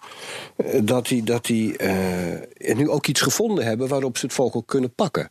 [0.56, 4.56] eh, dat die, dat die eh, nu ook iets gevonden hebben waarop ze het volk
[4.56, 5.30] ook kunnen pakken.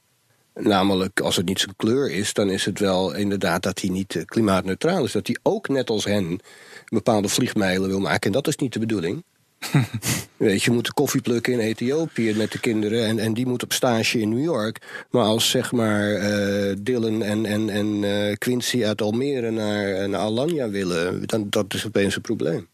[0.54, 4.16] Namelijk, als het niet zijn kleur is, dan is het wel inderdaad dat hij niet
[4.16, 5.12] eh, klimaatneutraal is.
[5.12, 6.40] Dat hij ook net als hen
[6.88, 8.22] bepaalde vliegmijlen wil maken.
[8.22, 9.24] En dat is niet de bedoeling.
[10.38, 13.06] Weet je, je moet de koffie plukken in Ethiopië met de kinderen.
[13.06, 15.06] En, en die moet op stage in New York.
[15.10, 20.70] Maar als zeg maar eh, Dylan en, en, en Quincy uit Almere naar, naar Alanya
[20.70, 22.68] willen, dan dat is opeens een probleem.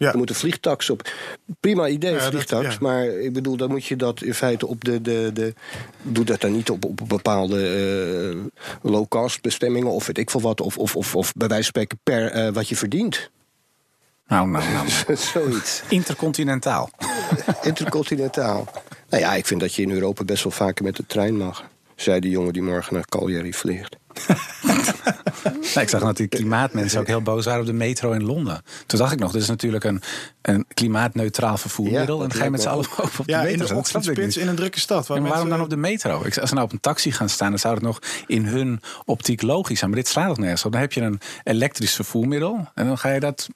[0.00, 0.10] Ja.
[0.10, 1.10] Er moeten vliegtax op.
[1.60, 2.66] Prima idee, Ja, dat- vliegtax.
[2.72, 2.76] ja.
[2.80, 5.00] Maar ik bedoel, dan moet je dat in feite op de.
[5.00, 5.54] de, de
[6.02, 7.66] doe dat dan niet op, op bepaalde
[8.82, 10.60] eh, low-cost bestemmingen of weet ik veel wat.
[10.60, 13.30] Of, of, of, of bij wijze van spreken per eh, wat je verdient.
[14.26, 15.16] Nou, nou, nou.
[15.32, 15.82] Zoiets.
[15.88, 16.90] Intercontinentaal.
[17.62, 18.68] Intercontinentaal.
[19.08, 21.64] Nou ja, ik vind dat je in Europa best wel vaker met de trein mag.
[21.96, 23.96] Zei die jongen die morgen naar Cagliari vliegt.
[25.80, 28.62] Ik zag dat die klimaatmensen ook heel boos waren op de metro in Londen.
[28.86, 30.02] Toen dacht ik nog, dit is natuurlijk een,
[30.42, 32.18] een klimaatneutraal vervoermiddel.
[32.18, 33.52] Ja, en ga je met z'n allen op, op de Ja, metro.
[33.52, 35.06] in de ochtendspits in een drukke stad.
[35.06, 36.24] Waar maar waarom dan mensen- op de metro?
[36.24, 38.80] Ik, als ze nou op een taxi gaan staan, dan zou het nog in hun
[39.04, 39.90] optiek logisch zijn.
[39.90, 40.72] Maar dit slaat nog nergens op.
[40.72, 43.48] Dan heb je een elektrisch vervoermiddel en dan ga je dat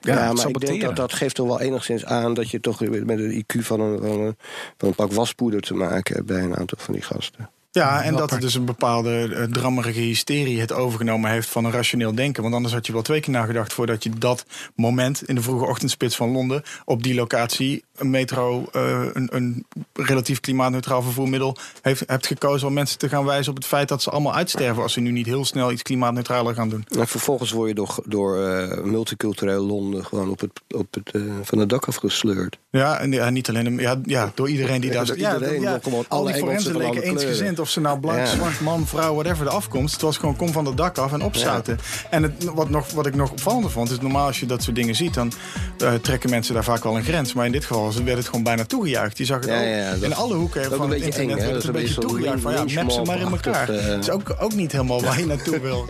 [0.00, 2.80] ja, Ja, maar ik denk dat dat geeft toch wel enigszins aan dat je toch
[2.80, 4.36] met een IQ van een, van een,
[4.76, 7.50] van een pak waspoeder te maken hebt bij een aantal van die gasten.
[7.76, 11.72] Ja, en dat het dus een bepaalde eh, drammerige hysterie het overgenomen heeft van een
[11.72, 12.42] rationeel denken.
[12.42, 15.66] Want anders had je wel twee keer nagedacht voordat je dat moment in de vroege
[15.66, 22.02] ochtendspits van Londen op die locatie een metro, eh, een, een relatief klimaatneutraal vervoermiddel heeft,
[22.06, 24.92] hebt gekozen om mensen te gaan wijzen op het feit dat ze allemaal uitsterven als
[24.92, 26.84] ze nu niet heel snel iets klimaatneutraler gaan doen.
[26.98, 31.22] En vervolgens word je door, door eh, multicultureel Londen gewoon op het, op het, eh,
[31.42, 32.58] van het dak afgesleurd.
[32.70, 35.60] Ja, en ja, niet alleen ja, ja, door iedereen die Ja, daar door ja, iedereen,
[35.60, 39.14] ja, al alle die Engelsen forensen leken eensgezind of ze nou blank, zwart, man, vrouw,
[39.14, 39.92] whatever de afkomst.
[39.92, 41.78] Het was gewoon kom van het dak af en opzouten.
[42.10, 44.76] En het, wat, nog, wat ik nog opvallender vond, is normaal als je dat soort
[44.76, 45.32] dingen ziet, dan
[45.78, 47.32] eh, trekken mensen daar vaak wel een grens.
[47.32, 49.18] Maar in dit geval werd het gewoon bijna toegejuicht.
[49.18, 51.72] Je zag het ook in alle hoeken van een het internet eng, werd het een
[51.72, 52.42] beetje toegejuicht.
[52.42, 53.66] Van ja, map ze maar in elkaar.
[53.68, 55.88] Het is ook, ook niet helemaal waar je naartoe wil.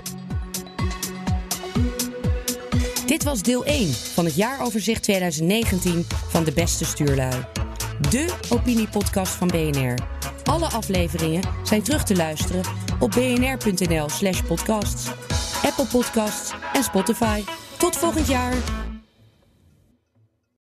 [3.17, 7.47] Dit was deel 1 van het jaaroverzicht 2019 van De Beste Stuurlui.
[8.11, 9.95] De opiniepodcast van BNR.
[10.45, 12.63] Alle afleveringen zijn terug te luisteren
[13.01, 15.11] op bnr.nl slash podcasts,
[15.63, 17.43] Apple Podcasts en Spotify.
[17.77, 18.55] Tot volgend jaar!